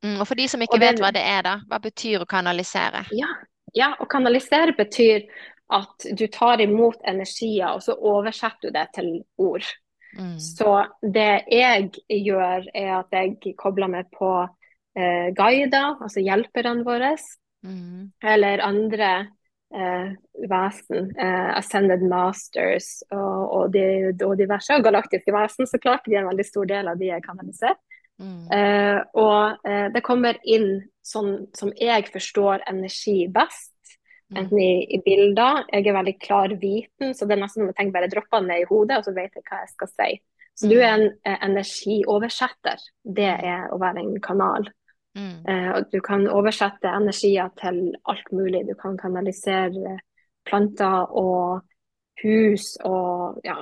[0.06, 2.22] Mm, og for de som ikke Og det- vet hva det er, da, hva betyr
[2.22, 3.06] å kanalisere?
[3.12, 3.28] Ja,
[3.74, 5.26] ja, å kanalisere betyr
[5.70, 9.66] at du tar imot energier, og så oversetter du det til ord.
[10.18, 14.48] Mm, Så det jeg gjør, er at jeg kobler meg på
[14.96, 17.12] eh, guider, altså hjelperne våre,
[17.66, 19.12] mm, eller andre
[19.74, 20.12] eh,
[20.50, 21.12] vesen.
[21.18, 25.70] Eh, Ascended Masters og, og, de, og, diverse galaktiske vesen.
[25.70, 27.80] Så klart de er en veldig stor del av de jeg kanaliserer.
[28.18, 28.46] Mm.
[28.50, 33.74] Eh, og eh, det kommer inn sånn som jeg forstår energi best.
[34.28, 34.40] Mm.
[34.42, 35.62] Enten i, i, bilder.
[35.72, 38.66] Jeg er veldig klar viten, så det er nesten som jeg tenker bare dropper ned
[38.66, 40.10] i hodet, og så vet jeg hva jeg skal si.
[40.58, 42.82] Så du er en eh, energioversetter.
[43.06, 43.48] Det mm.
[43.54, 44.68] er å være en kanal.
[45.18, 45.46] Mm.
[45.50, 48.66] Eh, du kan oversette energier til alt mulig.
[48.68, 49.98] Du kan kanalisere
[50.48, 51.66] planter og
[52.24, 53.58] hus og ja,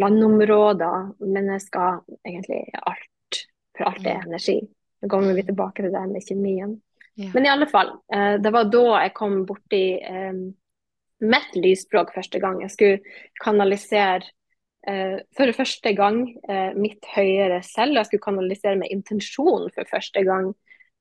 [0.00, 3.42] landområder, mennesker, egentlig alt.
[3.76, 4.28] For alt er mm.
[4.30, 4.58] energi.
[5.02, 6.78] Nå kommer vi tilbake til det med kjemien.
[7.18, 7.30] Ja.
[7.34, 10.40] Men i alle fall, eh, det var da jeg kom borti eh,
[11.18, 12.60] mitt lysspråk første gang.
[12.62, 14.26] Jeg skulle kanalisere
[14.86, 17.98] for første gang uh, mitt høyere selv.
[17.98, 20.52] Jeg skulle kanalisere med intensjon for første gang.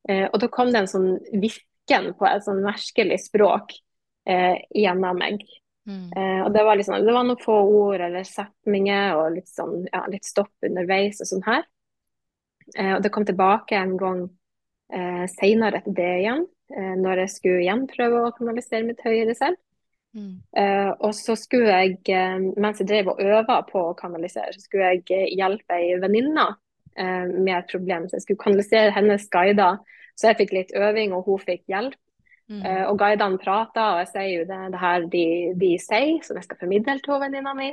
[0.10, 3.78] Uh, og da kom det en sånn virken på et sånn merkelig språk
[4.28, 5.40] gjennom meg.
[5.88, 6.10] Mm.
[6.44, 10.02] og det var, liksom, det var noen få ord eller setninger og litt, sånn, ja,
[10.12, 11.64] litt stopp underveis og sånn her.
[12.98, 14.26] og det kom tilbake en gang
[14.92, 16.44] eh, seinere etter det igjen,
[17.06, 19.56] når jeg skulle igjen prøve å kanalisere mitt høyere selv.
[20.18, 20.40] Mm.
[20.58, 24.64] Uh, og så skulle jeg, uh, mens jeg drev og øva på å kanalisere, så
[24.64, 26.54] skulle jeg uh, hjelpe ei venninne
[26.98, 28.08] med et problem.
[28.10, 29.76] Så jeg skulle kanalisere hennes guider.
[30.18, 31.94] Så jeg fikk litt øving, og hun fikk hjelp.
[32.48, 32.62] Mm.
[32.88, 35.24] og guidene prata, og jeg sier jo det, det her de,
[35.60, 37.68] de, sier, som jeg skal formidle til venninna mi.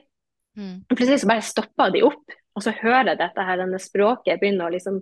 [0.59, 0.73] Mm.
[0.83, 4.43] Og plutselig så bare stoppa de opp, og så hører jeg dette her, denne språket
[4.43, 4.99] begynner å liksom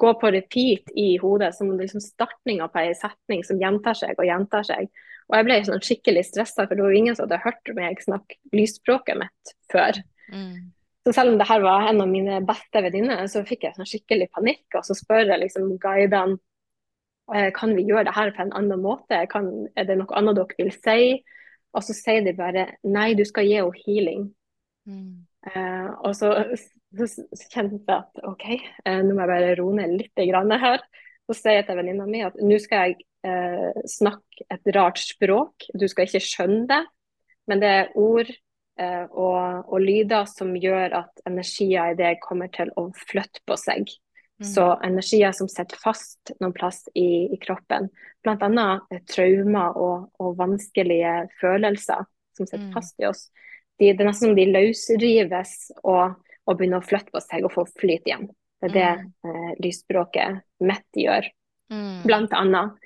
[0.00, 4.26] gå på repeat i hodet, som liksom startninga på ei setning som gjentar seg og
[4.26, 4.90] gjentar seg.
[5.30, 8.02] Og jeg ble sånn skikkelig stressa, for det var jo ingen som hadde hørt meg
[8.02, 10.00] snakke lysspråket mitt før.
[10.34, 10.70] Mm.
[11.06, 13.88] Så selv om det her var en av mine beste venninner, så fikk jeg sånn
[13.88, 14.66] skikkelig panikk.
[14.74, 16.36] Og så spør jeg liksom guidene
[17.34, 19.22] eh, kan vi gjøre det her på en annen måte.
[19.30, 21.00] Kan, er det noe annet dere vil si?
[21.70, 24.28] Og så sier de bare nei, du skal gi henne healing.
[24.90, 25.26] Mm.
[25.46, 28.44] Uh, og så, så, så, kjente jeg at OK,
[28.84, 30.24] uh, nå må jeg bare roe ned litt
[30.60, 30.82] her.
[31.30, 35.68] Så sier jeg til venninna mi at nå skal jeg eh, snakke et rart språk.
[35.78, 36.80] Du skal ikke skjønne det,
[37.46, 42.50] men det er ord eh, og, og, lyder som gjør at energier i deg kommer
[42.50, 43.94] til å flytte på seg.
[44.42, 44.48] Mm.
[44.50, 47.86] Så energier som sitter fast noen plass i, i kroppen,
[48.26, 48.66] bl.a.
[49.06, 52.74] traumer og, og, vanskelige følelser som sitter mm.
[52.74, 53.28] fast i oss.
[53.78, 55.54] De, det er nesten som de løsrives
[55.84, 58.26] og, og begynner å flytte på seg og få flyt igjen.
[58.60, 59.10] Det er det mm.
[59.24, 61.28] eh, lysspråket mitt gjør,
[61.72, 62.02] mm.
[62.04, 62.76] blant annet.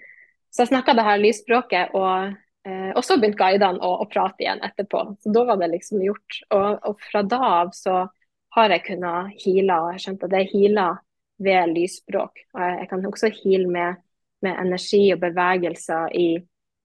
[0.54, 2.36] Så jeg snakka det her lysspråket, og,
[2.68, 5.02] eh, og så begynte guidene å, å, prate igjen etterpå.
[5.18, 6.38] Så da var det liksom gjort.
[6.54, 8.04] Og, og fra da av så
[8.54, 11.00] har jeg kunnet heale, og jeg skjønte at det healer
[11.42, 12.44] ved lysspråk.
[12.54, 14.02] Og jeg, jeg kan også heale med,
[14.46, 16.28] med, energi og bevegelser i,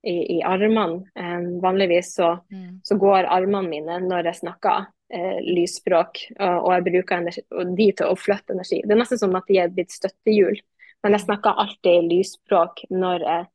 [0.01, 1.03] i, i armene.
[1.13, 2.79] Eh, vanligvis så, mm.
[2.89, 7.73] så, går armene mine når jeg snakker eh, lysspråk, og, og, jeg bruker energi, og
[7.77, 8.81] de til å flytte energi.
[8.83, 10.59] Det er nesten som at de er blitt støttehjul.
[11.03, 13.47] Men jeg snakker alltid lysspråk når jeg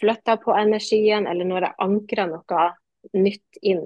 [0.00, 2.66] flytter på energien, eller når jeg ankrer noe
[3.16, 3.84] nytt inn.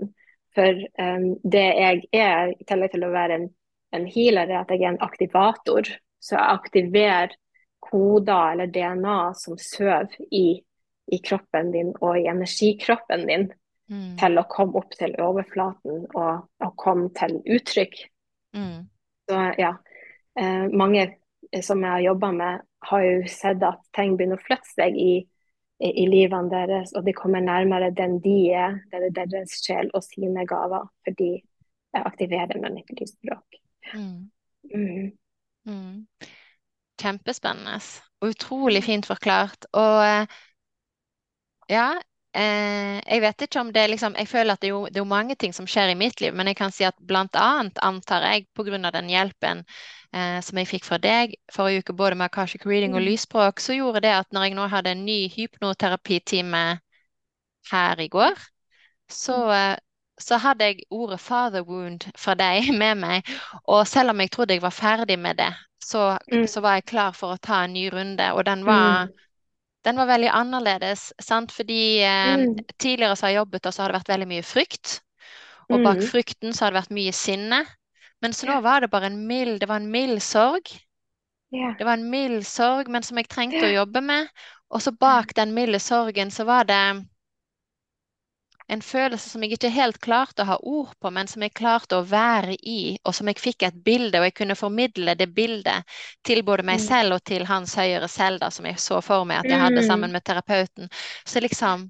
[0.54, 3.46] For um, det jeg er, i tillegg til å være en,
[3.94, 5.90] en healer, er at jeg er en aktivator.
[6.20, 7.36] Så jeg aktiverer
[7.80, 10.60] koder eller DNA som sover i,
[11.10, 13.48] i, kroppen din og i energikroppen din
[13.90, 14.14] mm.
[14.20, 18.00] til å komme opp til overflaten og, og komme til uttrykk.
[18.56, 18.88] Mm.
[19.30, 19.74] Så ja,
[20.40, 21.06] eh, mange
[21.64, 25.12] som jeg har jobba med, har jo sett at ting begynner å flytte seg i,
[25.82, 29.90] i, i livene deres, og de kommer nærmere den de er, den er deres sjel
[29.94, 31.32] og sine gaver, fordi
[31.90, 33.58] jeg aktiverer med mitt lysspråk.
[33.94, 34.30] Mm.
[34.70, 35.10] Mm.
[35.66, 36.06] Mm.
[37.00, 37.80] Kjempespennende
[38.20, 39.66] og utrolig fint forklart.
[39.72, 40.38] Og eh,
[41.72, 41.88] ja,
[42.30, 45.02] Eh, jeg vet ikke om det liksom Jeg føler at det er, jo, det er
[45.02, 47.78] jo mange ting som skjer i mitt liv, men jeg kan si at blant annet
[47.82, 48.90] antar jeg pga.
[48.94, 49.64] den hjelpen
[50.14, 53.06] eh, som jeg fikk fra deg forrige uke, både med Akashic Reading og mm.
[53.08, 56.78] lysspråk, så gjorde det at når jeg nå hadde en ny hypnoterapitime
[57.72, 58.38] her i går,
[59.10, 59.50] så, mm.
[59.50, 59.76] eh,
[60.20, 63.26] så hadde jeg ordet 'father wound' fra deg med meg.
[63.66, 65.50] Og selv om jeg trodde jeg var ferdig med det,
[65.82, 66.46] så, mm.
[66.46, 69.18] så var jeg klar for å ta en ny runde, og den var mm
[69.86, 71.10] den var veldig annerledes.
[71.22, 71.52] Sant?
[71.52, 72.58] Fordi eh, mm.
[72.76, 75.00] tidligere så har jeg jobbet, og så har det vært veldig mye frykt.
[75.70, 76.06] Og bak mm.
[76.10, 77.64] frykten så har det vært mye sinne.
[78.20, 80.68] Men så nå var det bare en mild, det var en mild sorg.
[81.54, 81.74] Yeah.
[81.78, 84.28] Det var en mild sorg, men som jeg trengte å jobbe med.
[84.70, 86.82] Og så bak den milde sorgen så var det
[88.70, 91.98] en følelse som jeg ikke helt klarte å ha ord på, men som jeg klarte
[91.98, 95.96] å være i, og som jeg fikk et bilde, og jeg kunne formidle det bildet
[96.26, 96.84] til både meg mm.
[96.84, 99.82] selv og til hans høyere selv, da, som jeg så for meg at jeg hadde
[99.82, 99.88] mm.
[99.88, 100.90] sammen med terapeuten.
[101.26, 101.88] Så liksom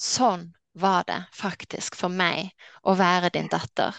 [0.00, 0.52] sånn.
[0.74, 2.48] var det faktisk for meg
[2.82, 3.94] å være din datter.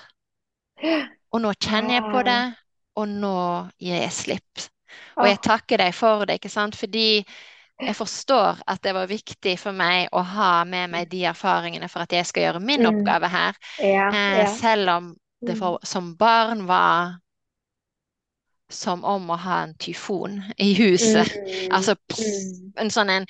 [1.31, 2.41] Og nå kjenner jeg på det,
[2.99, 3.37] og nå
[3.79, 4.65] gir jeg slipp.
[5.15, 6.75] Og jeg takker deg for det, ikke sant?
[6.75, 7.23] Fordi
[7.81, 12.05] jeg forstår at det var viktig for meg å ha med meg de erfaringene for
[12.05, 13.57] at jeg skal gjøre min mm, oppgave her.
[13.79, 14.49] ja, Eh, ja.
[14.49, 15.11] selv om
[15.45, 17.17] det Mm, for, som barn var
[18.69, 21.29] som om å ha en tyfon i huset.
[21.35, 22.73] mm, Altså pff, mm.
[22.81, 23.27] en sånn en,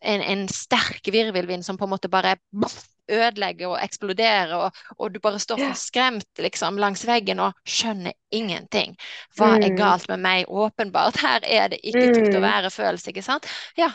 [0.00, 5.14] en, en sterk virvelvind som på en måte bare pff, ødelegger og eksploderer, og, og
[5.14, 8.96] du bare står forskremt liksom langs veggen og skjønner ingenting.
[9.38, 10.44] Hva er Mm, galt med meg?
[10.48, 13.48] Åpenbart, her er det ikke trygt å mm, være følelse, ikke sant?
[13.78, 13.90] Ja,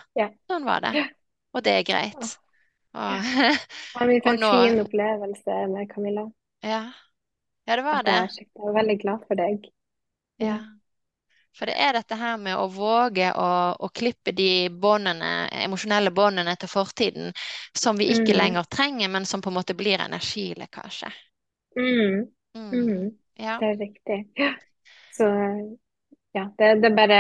[0.49, 0.95] sånn var det.
[1.55, 2.35] Og det er greit.
[2.93, 3.29] Og.
[4.23, 6.31] Det var en nå fin opplevelse med Camilla.
[6.63, 6.93] Ja,
[7.67, 8.29] ja, det var det.
[8.37, 9.69] jeg var veldig glad for deg.
[10.39, 10.78] Ja.
[11.59, 16.55] For det er dette her med å våge å, å klippe de båndene, emosjonelle båndene
[16.61, 17.33] til fortiden
[17.77, 21.11] som vi ikke Mm, lenger trenger, men som på en måte blir energilekkasje.
[21.75, 22.71] mm, Mm.
[22.71, 23.17] mm.
[23.35, 23.59] Ja.
[23.59, 24.31] Det er riktig.
[24.35, 24.53] Ja.
[25.11, 25.25] Så
[26.33, 27.19] ja, det, det bare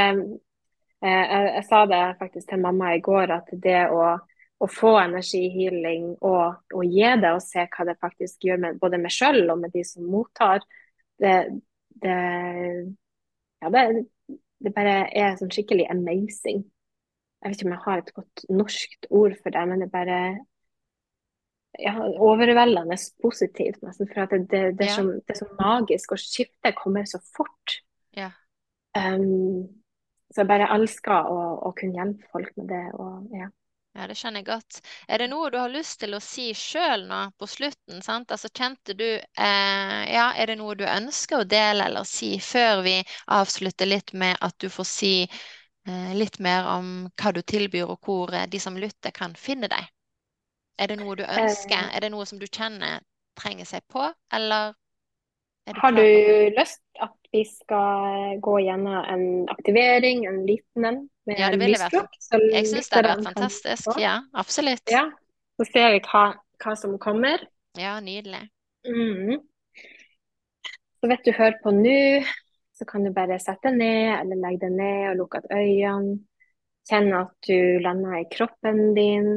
[1.01, 4.05] eh, jeg, jeg sa det faktisk til mamma i går, at det å,
[4.59, 9.01] å få energihealing og, og gi det, og se hva det faktisk gjør med både
[9.01, 10.63] meg sjøl og med de som mottar,
[11.19, 11.35] det,
[12.03, 12.17] det,
[13.61, 14.05] ja, det,
[14.59, 16.63] det bare er sånn skikkelig amazing.
[17.39, 19.93] Jeg vet ikke om jeg har et godt norskt ord for det, men det er
[19.93, 20.19] bare
[21.79, 24.09] ja, overveldende positivt, nesten.
[24.09, 27.79] For det, det, det, er så, det er så magisk, og skiftet kommer så fort.
[28.17, 28.31] Ja.
[28.97, 29.69] Um,
[30.29, 31.39] så jeg bare elsker å,
[31.69, 32.83] å kunne hjelpe folk med det.
[32.99, 33.47] Og, ja.
[33.99, 34.77] Ja, det skjønner jeg godt.
[35.11, 37.99] Er det noe du har lyst til å si sjøl nå på slutten?
[38.05, 38.31] sant?
[38.31, 42.79] Altså, kjente du eh, Ja, er det noe du ønsker å dele eller si før
[42.85, 42.95] vi
[43.39, 47.99] avslutter litt med at du får si eh, litt mer om hva du tilbyr, og
[48.07, 49.91] hvor eh, de som lytter, kan finne deg?
[50.79, 51.83] Er det noe du ønsker?
[51.83, 53.03] Eh, Er det noe som du kjenner
[53.39, 54.78] trenger seg på, eller er
[55.75, 56.03] har du
[56.55, 61.93] lyst at vi skal gå gjennom en aktivering, en liten en, Ja, det ville vært
[62.49, 63.91] Jeg syns det hadde vært fantastisk.
[64.01, 64.85] Ja, absolutt.
[64.89, 65.05] Ja,
[65.59, 66.23] så ser vi hva,
[66.63, 67.45] hva som kommer.
[67.77, 68.47] Ja, nydelig.
[68.87, 69.37] Mm.
[70.99, 72.25] Så vet du hører på nå,
[72.75, 76.19] så kan du bare sette deg ned eller legge deg ned og lukke øynene.
[76.89, 79.27] Kjenne at du lander i kroppen din.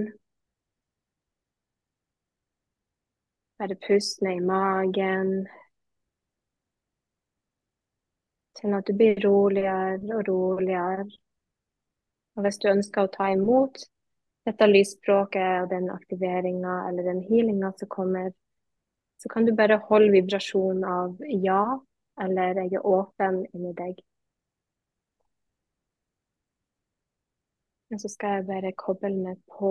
[3.61, 5.35] Bare pust ned i magen.
[8.59, 11.07] Kjenn at du blir roligere og roligere.
[12.37, 13.85] Og hvis du ønsker å ta imot
[14.47, 18.33] dette lysspråket og den aktiveringa eller den healinga som kommer,
[19.23, 21.63] så kan du bare holde vibrasjonen av ja
[22.21, 24.01] eller jeg er åpen inni deg.
[27.93, 29.71] Og så skal jeg bare koble meg på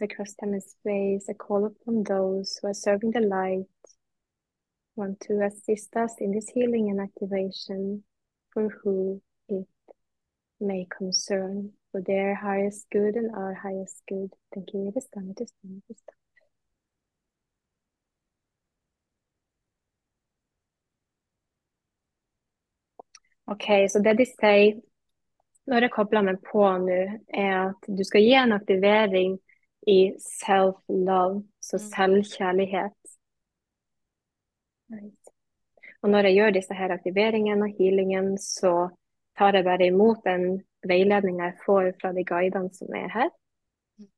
[0.00, 3.66] As I cross time and space, I call upon those who are serving the light,
[4.96, 8.02] want to assist us in this healing and activation
[8.50, 9.66] for who it
[10.58, 14.30] may concern, for their highest good and our highest good.
[14.54, 14.88] Thank you.
[14.88, 15.08] It is.
[15.12, 15.82] It is done.
[23.44, 24.80] OK, så det de sier
[25.66, 27.00] når jeg kobler meg på nå,
[27.34, 29.36] er at du skal gi en aktivering
[29.86, 31.88] i self-love, så Mm.
[31.88, 32.96] selvkjærlighet.
[36.02, 38.88] Og når jeg gjør disse her aktiveringene og healingen, så
[39.38, 43.30] tar jeg bare imot den veiledninga jeg får fra de guidene som er her.
[43.98, 44.08] Mm.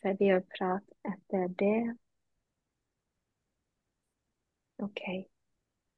[0.00, 1.98] Så vi gjør prat etter det.
[4.82, 5.02] OK.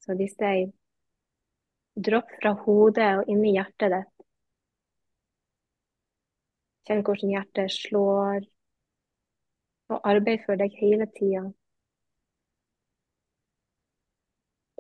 [0.01, 0.73] Så hvis jeg
[1.97, 4.14] dropp fra hodet og inn i hjertet ditt.
[6.85, 8.45] Kjenn hvordan hjertet slår,
[9.93, 11.45] og arbeid for deg hele tida.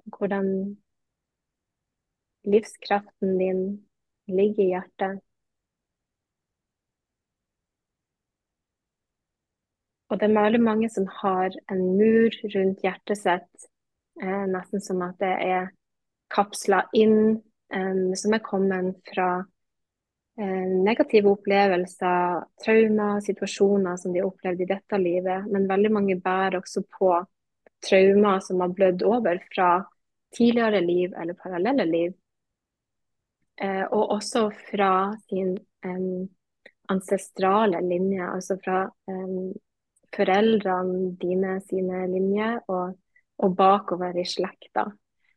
[0.05, 0.49] Hvordan
[2.45, 3.63] livskraften din
[4.29, 5.23] ligger i hjertet.
[10.13, 13.67] Og det er veldig mange som har en mur rundt hjertet sitt,
[14.23, 15.73] eh, nesten som at det er
[16.31, 17.41] kapsla inn,
[17.73, 19.47] eh, som er kommet fra
[20.35, 25.47] negative opplevelser, traumer, situasjoner som de har opplevd i dette livet.
[25.47, 27.13] Men veldig mange bærer også på
[27.85, 29.69] traumer som har blødd over fra
[30.35, 32.17] tidligere liv eller parallelle liv.
[33.61, 35.55] Eh, og også fra sin
[35.87, 36.27] eh,
[36.91, 39.39] ancestrale linje, altså fra eh,
[40.15, 42.97] foreldrene dine sine linjer og,
[43.39, 44.89] og bakover i slekta.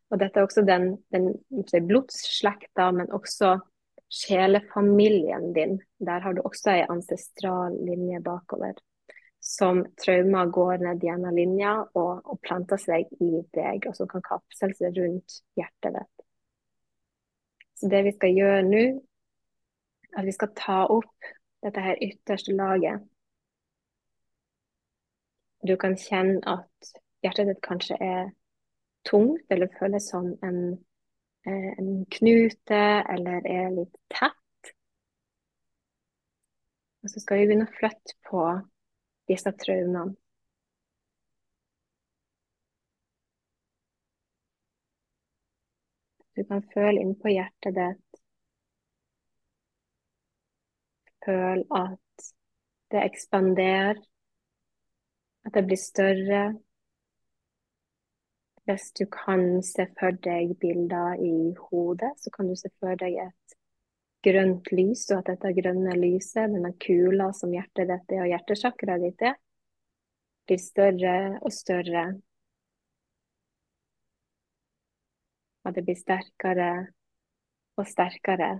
[0.10, 1.34] Og dette er også den, den
[1.88, 3.58] blodsslekta, men også
[4.10, 5.80] sjelefamilien din.
[5.99, 8.78] Der har du også ei ancestral linje bakover.
[9.39, 14.26] Som traumer går ned gjennom linja og, og planter seg i deg, og som kan
[14.26, 16.26] kapsle seg rundt hjertet ditt.
[17.78, 18.86] Så det vi skal gjøre nå,
[20.18, 21.30] at vi skal ta opp
[21.64, 23.05] dette her ytterste laget.
[25.68, 26.91] Du kan kjenne at
[27.26, 28.30] hjertet ditt kanskje er
[29.08, 30.78] tungt, eller føles som en,
[31.48, 32.82] en knute,
[33.14, 34.72] eller er litt tett.
[37.04, 38.45] Og så skal vi begynne å flytte på
[39.32, 40.16] disse traumene.
[46.38, 48.20] Du kan føle innpå hjertet ditt.
[51.26, 52.28] Føl at
[52.93, 53.98] det ekspanderer,
[55.45, 56.43] at det blir større.
[58.68, 63.13] Hvis du kan se for deg bilder i hodet, så kan du se for deg
[63.24, 63.53] et
[64.28, 69.05] grønt lys, og at dette grønne lyset, denne kula som hjertet ditt er og hjertesjakraet
[69.05, 69.38] ditt er,
[70.47, 72.03] blir større og større.
[75.63, 76.70] Og det blir sterkere
[77.80, 78.51] og sterkere.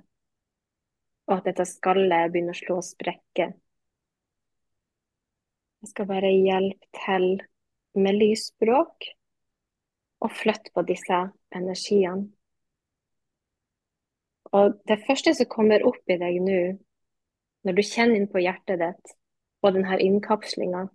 [1.28, 3.52] Og at dette skallet begynner å slå sprekker.
[5.84, 7.30] Jeg skal bare hjelpe til
[8.00, 9.12] med lysspråk
[10.24, 11.20] og flytte på disse
[11.56, 12.28] energiene.
[14.56, 16.60] Og det første som kommer opp i deg nå,
[17.68, 19.18] når du kjenner inn på hjertet ditt
[19.66, 20.88] og denne innkapslinga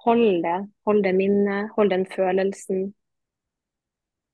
[0.00, 0.58] Hold det,
[0.88, 2.86] hold det minnet, hold den følelsen.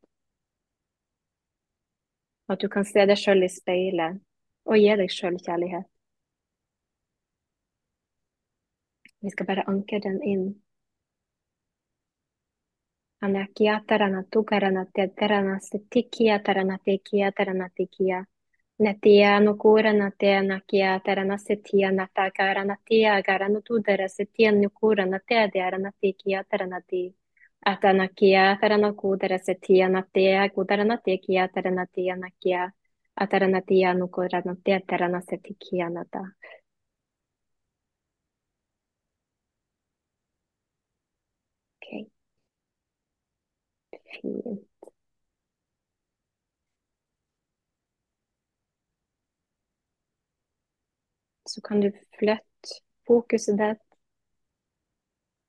[2.49, 4.21] At du kan se deg sjøl i speilet
[4.65, 5.87] og gi deg sjøl kjærlighet.
[9.25, 10.45] Vi skal bare anke den inn.
[13.25, 15.07] Anakia tarana tukarana te
[18.79, 25.61] Natia nukura natea nakia na no nataka ranatia garanutudara no setia nukura no natea de
[25.63, 27.15] aranatikia taranati.
[27.65, 32.71] Atanakia taranakudara setia natea gudaranatekia taranatia nakia
[33.15, 36.31] ataranatia nukura natea taranasetikia nata.
[41.81, 42.07] Okay.
[44.21, 44.74] Fint.
[51.55, 53.83] Så kan du flytte fokuset ditt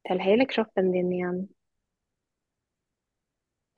[0.07, 1.41] til hele kroppen din igjen.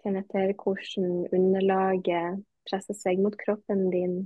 [0.02, 4.18] Kjenn etter hvordan underlaget presser seg mot kroppen din.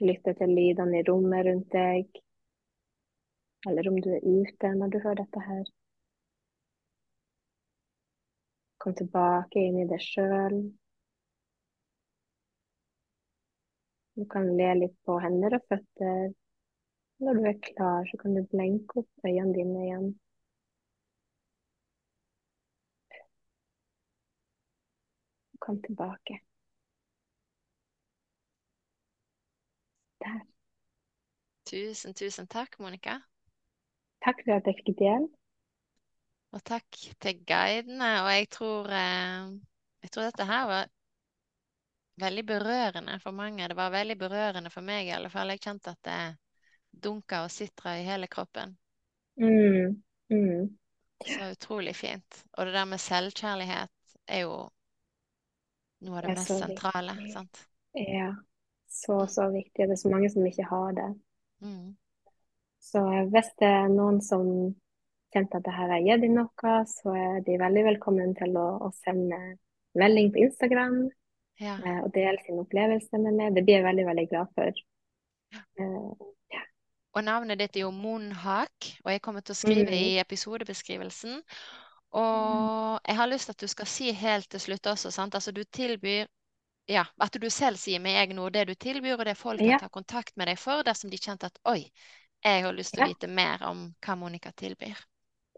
[0.00, 2.22] Lytte til lydene i rommet rundt deg,
[3.68, 5.64] eller om du er ute når du hører dette her.
[8.80, 10.62] Kom tilbake inn i deg sjøl.
[14.16, 16.32] Du kan le litt på hender og føtter.
[17.24, 20.08] Når du er klar, så kan du blenke opp øynene dine igjen.
[25.62, 26.40] Kom tilbake.
[30.20, 30.40] Der.
[31.70, 33.20] Tusen, tusen takk, Monica.
[34.26, 35.30] Takk for at jeg fikk del.
[36.52, 38.10] Og takk til guidene.
[38.24, 39.54] Og jeg tror, eh,
[40.02, 40.90] jeg tror dette her var
[42.20, 43.68] veldig berørende for mange.
[43.68, 45.48] Det var veldig berørende for meg i alle fall.
[45.54, 46.20] Jeg kjente at det
[47.04, 48.76] dunka og sitra i hele kroppen.
[49.36, 50.02] Mm.
[50.30, 50.78] Mm.
[51.24, 52.44] Så utrolig fint.
[52.52, 53.90] Og det der med selvkjærlighet
[54.28, 54.54] er jo
[56.06, 57.12] noe av Det det mest sentrale.
[57.14, 57.32] viktig.
[57.32, 57.66] sant?
[57.94, 58.28] Ja,
[58.88, 59.86] så, så viktig.
[59.88, 61.08] Det er så mange som ikke har det.
[61.60, 61.96] Mm.
[62.82, 63.00] Så
[63.32, 64.46] hvis det er noen som
[65.32, 68.66] kjente at det her har gitt dem noe, så er de veldig velkommen til å,
[68.88, 69.38] å sende
[69.98, 70.98] melding på Instagram
[71.60, 71.76] Ja.
[71.78, 73.56] eh, og dele sin opplevelse med meg.
[73.56, 74.82] Det blir jeg veldig, veldig glad for.
[75.52, 76.62] Ja.
[77.12, 81.42] Og navnet ditt er jo Monhak, og jeg kommer til å skrive mm, i episodebeskrivelsen.
[82.16, 85.36] Og jeg har lyst til at du skal si helt til slutt også, sant?
[85.36, 86.24] Altså du tilbyr
[86.90, 89.74] ja, at du selv sier med egne ord det du tilbyr, og det folk kan
[89.74, 91.84] ja, ta kontakt med deg for dersom de kjente at oi,
[92.42, 94.98] jeg har lyst til å ja, vite mer om hva Monica tilbyr.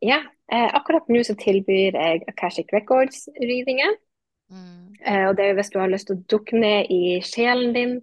[0.05, 0.23] ja.
[0.53, 3.95] Eh, akkurat nå så tilbyr jeg Akashic Records-readingen.
[4.55, 4.95] Mm.
[5.05, 7.97] Eh, og det er hvis du har lyst til å dukke ned i sjelen din.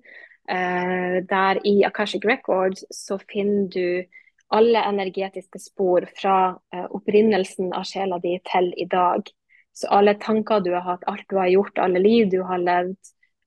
[0.52, 4.18] Eh, der i Akashic Records så finner du
[4.52, 9.30] alle energetiske spor fra eh, opprinnelsen av sjela di til i dag.
[9.74, 13.00] Så alle tanker du har hatt, alt du har gjort, alle liv du har levd,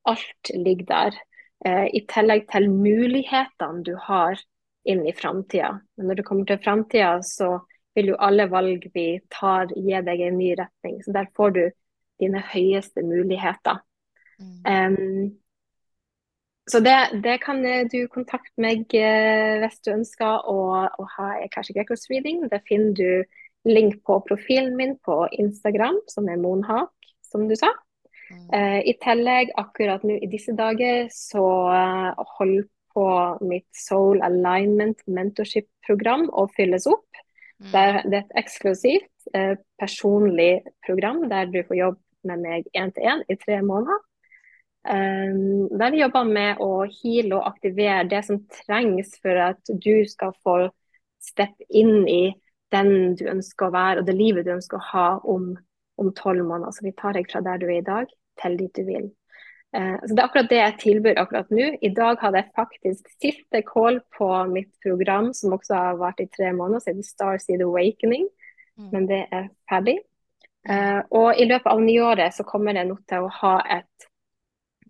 [0.08, 1.20] alt ligger der.
[1.66, 4.40] Eh, I tillegg til mulighetene du har
[4.88, 5.74] inn i framtida.
[6.00, 7.58] Når det kommer til framtida, så
[7.94, 10.98] vil jo alle valg vi tar, gi deg en ny retning.
[11.04, 11.62] Så der får du
[12.20, 13.80] dine høyeste muligheter.
[14.38, 14.60] Mm.
[14.66, 15.32] Um,
[16.70, 21.30] så det, det kan eh, du kontakte meg eh, hvis du ønsker å, å ha
[21.44, 22.46] Akashic Records reading.
[22.48, 26.92] Det finner du link på profilen min på Instagram, som er Monhak,
[27.24, 27.68] som du sa.
[28.30, 28.46] Mm.
[28.48, 33.06] Uh, I tillegg, akkurat nå i disse dager, så uh, holder på
[33.44, 37.20] mitt Soul Alignment Mentorship-program og fylles opp.
[37.60, 37.70] Mm.
[37.72, 42.92] Der, det er et eksklusivt eh, personlig program der du får jobbe med meg én
[42.94, 44.00] til én i tre måneder.
[44.84, 50.04] Um, der vi jobber med å heale og aktivere det som trengs for at du
[50.08, 50.56] skal få
[51.24, 52.34] steppe inn i
[52.74, 56.74] den du ønsker å være, og det livet du ønsker å ha om tolv måneder.
[56.74, 58.12] Så vi tar deg fra der du er i dag,
[58.42, 59.08] til dit du vil.
[59.74, 61.70] Uh, så Det er akkurat det jeg tilbyr akkurat nå.
[61.80, 66.28] I dag hadde jeg faktisk siste call på mitt program, som også har vart i
[66.28, 68.28] tre måneder, så det er Star Seed Awakening.
[68.78, 68.90] Mm.
[68.92, 69.98] Men det er ferdig.
[70.64, 74.06] Uh, og i løpet av nyåret så kommer jeg nå til å ha et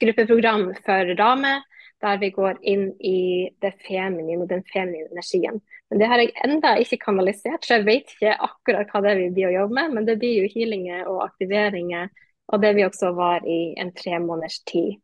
[0.01, 1.63] gruppeprogram for damer,
[2.03, 5.61] der vi går inn i det feminine og den feminine energien.
[5.91, 9.35] Men det har jeg enda ikke kanalisert, så jeg vet ikke akkurat hva det vil
[9.37, 9.97] bli å jobbe med.
[9.97, 12.11] Men det blir jo healinger og aktiveringer,
[12.53, 14.99] og det vi også var i en tre måneders tid.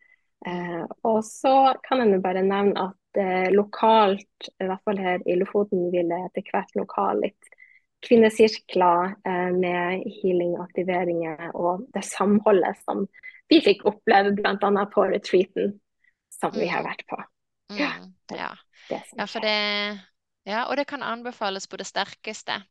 [0.46, 1.54] Eh, og så
[1.84, 6.12] kan jeg nå bare nevne at eh, lokalt, i hvert fall her i Lofoten, vil
[6.12, 7.56] jeg etter hvert lokal litt
[8.06, 13.06] kvinnesirkler eh, med healing-aktiveringer og det samholdet som
[13.50, 14.56] vi fikk oppleve bl.a.
[14.92, 15.74] på retreaten
[16.30, 16.88] som vi har Mm.
[16.90, 17.18] vært på.
[17.78, 17.90] Ja,
[18.30, 18.54] Ja.
[18.88, 20.00] Det som Ja, for det,
[20.46, 22.62] ja, og det kan anbefales på det sterkeste.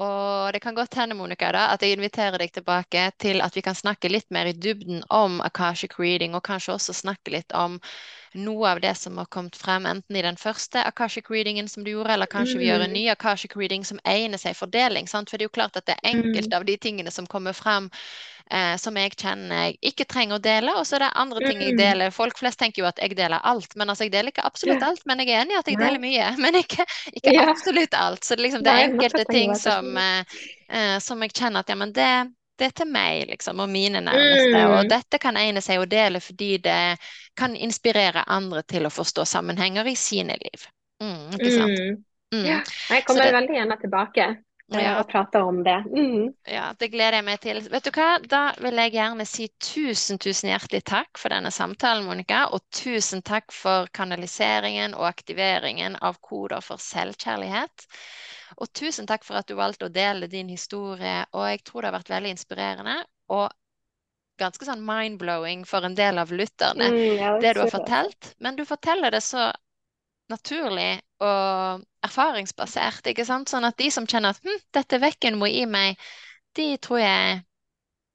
[0.00, 3.60] Og det kan godt hende, Monica, da, at jeg inviterer deg tilbake til at vi
[3.60, 7.76] kan snakke litt mer i dybden om Akashic Reading, og kanskje også snakke litt om
[8.32, 11.90] noe av det som har kommet frem, enten i den første Akashic Readingen som du
[11.92, 12.96] gjorde, eller kanskje vi gjør en Mm.
[12.96, 15.06] ny Akashic Reading som egner seg for deling.
[15.06, 15.28] Sant?
[15.28, 16.60] For det er jo klart at det er enkelte Mm.
[16.60, 17.90] av de tingene som kommer frem
[18.52, 21.62] eh, som jeg kjenner jeg ikke trenger å dele, og så er det andre ting
[21.62, 21.80] jeg Mm.
[21.80, 22.10] deler.
[22.14, 25.02] Folk flest tenker jo at jeg deler alt, men altså jeg deler ikke absolutt alt.
[25.08, 28.24] Men jeg er enig i at jeg deler mye, men ikke, ikke absolutt alt.
[28.24, 30.38] Så det, liksom, det er enkelte ting som, eh,
[30.68, 32.10] eh, som jeg kjenner at ja, men det,
[32.60, 34.62] det er til meg, liksom, og mine nærmeste.
[34.68, 34.88] Og Mm.
[34.92, 36.98] dette kan egne seg å dele fordi det
[37.36, 40.68] kan inspirere andre til å forstå sammenhenger i sine liv.
[41.02, 41.78] Mm, ikke sant?
[41.78, 42.04] Mm.
[42.32, 42.44] Mm.
[42.46, 42.60] Ja.
[42.88, 44.26] Jeg kommer det, veldig gjerne tilbake
[44.80, 45.76] ja, og prate om det.
[45.90, 46.32] Mm.
[46.48, 47.60] ja, det gleder jeg meg til.
[47.72, 48.08] Vet du hva?
[48.24, 52.46] Da vil jeg gjerne si tusen, tusen hjertelig takk for denne samtalen, Monica.
[52.54, 57.88] Og tusen takk for kanaliseringen og aktiveringen av koder for selvkjærlighet.
[58.60, 61.22] Og tusen takk for at du valgte å dele din historie.
[61.32, 63.00] Og jeg tror det har vært veldig inspirerende
[63.32, 63.50] og
[64.40, 68.34] ganske sånn mind-blowing for en del av lytterne, Mm, det du har fortalt.
[68.40, 69.50] Men du forteller det så
[70.32, 70.90] naturlig
[71.22, 73.52] og erfaringsbasert, ikke sant?
[73.52, 76.00] Sånn at de som kjenner at hm, dette vekken må i meg,
[76.58, 77.42] de tror jeg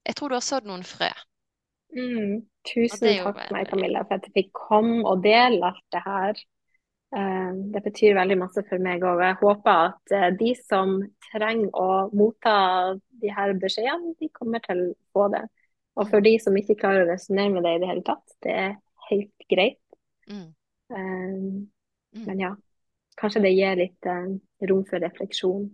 [0.07, 1.09] Jeg tror du har sådd noen frø.
[1.95, 2.43] Mm.
[2.68, 6.39] Tusen takk til meg, Camilla, for at jeg fikk komme og dele alt det her.
[7.18, 9.22] Eh, Det betyr veldig masse for meg òg.
[9.24, 10.97] Jeg håper at eh, de som
[11.30, 12.55] trenger å motta
[13.22, 15.43] de her beskjedene, de kommer til å få det.
[15.97, 18.57] Og for de som ikke klarer å resonnere med det i det hele tatt, det
[18.65, 18.76] er
[19.09, 19.82] helt greit.
[20.30, 20.53] mm,
[20.91, 21.68] Eh,
[22.28, 22.51] Men ja,
[23.22, 24.30] kanskje det gir litt eh,
[24.70, 25.70] rom for refleksjon.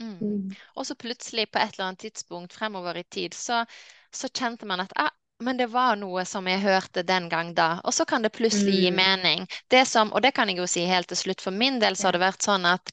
[0.00, 0.18] mm.
[0.20, 0.56] Mm.
[0.76, 3.64] Og så plutselig på et eller annet tidspunkt fremover i tid, så,
[4.10, 5.10] så kjente man at ah,
[5.42, 7.80] men det var noe som jeg hørte den gang da.
[7.84, 8.96] Og så kan det plutselig gi Mm.
[8.96, 9.46] mening.
[9.68, 12.08] Det som, og det kan jeg jo si helt til slutt, for min del så
[12.08, 12.92] har det vært sånn at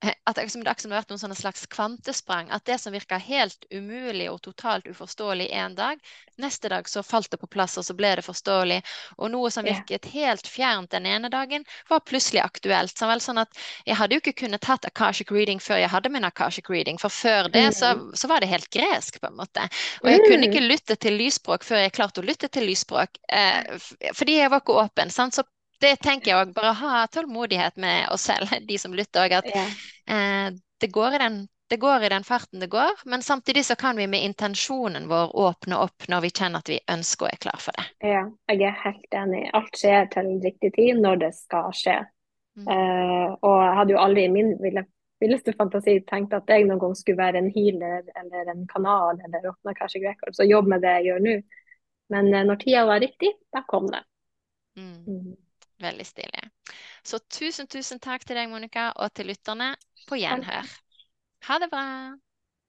[0.00, 2.48] at det, liksom, det har vært noen slags kvantesprang.
[2.50, 6.00] At det som virka helt umulig og totalt uforståelig en dag,
[6.40, 8.80] neste dag så falt det på plass, og så ble det forståelig.
[9.20, 12.96] Og noe som virket helt fjernt den ene dagen, var plutselig aktuelt.
[12.96, 13.52] Så vel sånn at
[13.84, 17.12] Jeg hadde jo ikke kunnet tatt Akashic reading før jeg hadde min Akashic reading, for
[17.12, 18.10] før det så, mm.
[18.16, 19.68] så var det helt gresk, på en måte.
[20.02, 20.70] Og jeg kunne ikke mm.
[20.70, 23.76] lytte til lysspråk før jeg klarte å lytte til lysspråk, eh,
[24.16, 25.12] fordi jeg var ikke åpen.
[25.12, 25.36] Sant?
[25.36, 25.44] Så
[25.80, 26.52] det tenker jeg òg.
[26.56, 29.38] Bare ha tålmodighet med oss selv, de som lytter òg.
[29.40, 33.76] At eh, det, går den, det, går i den, farten det går, men samtidig så
[33.80, 37.42] kan vi med intensjonen vår åpne opp når vi kjenner at vi ønsker og er
[37.42, 37.88] klar for det.
[38.12, 39.44] Ja, jeg er helt enig.
[39.56, 42.00] Alt skjer til riktig tid når det skal skje.
[42.58, 42.66] Mm.
[42.66, 44.84] Eh, og jeg hadde jo aldri i min ville,
[45.22, 49.52] villeste fantasi tenkt at jeg noen gang skulle være en healer eller en kanal eller
[49.52, 51.36] åpne Akashic Records og jobbe med det jeg gjør nå.
[52.10, 54.02] Men eh, når tida var riktig, da kom det.
[54.80, 54.98] Mm.
[55.06, 55.30] Mm.
[55.80, 56.42] Veldig stilig.
[57.04, 59.72] Så tusen, tusen takk til deg, Monica, og til lytterne
[60.08, 60.68] på gjenhør.
[61.48, 61.84] Ha det bra.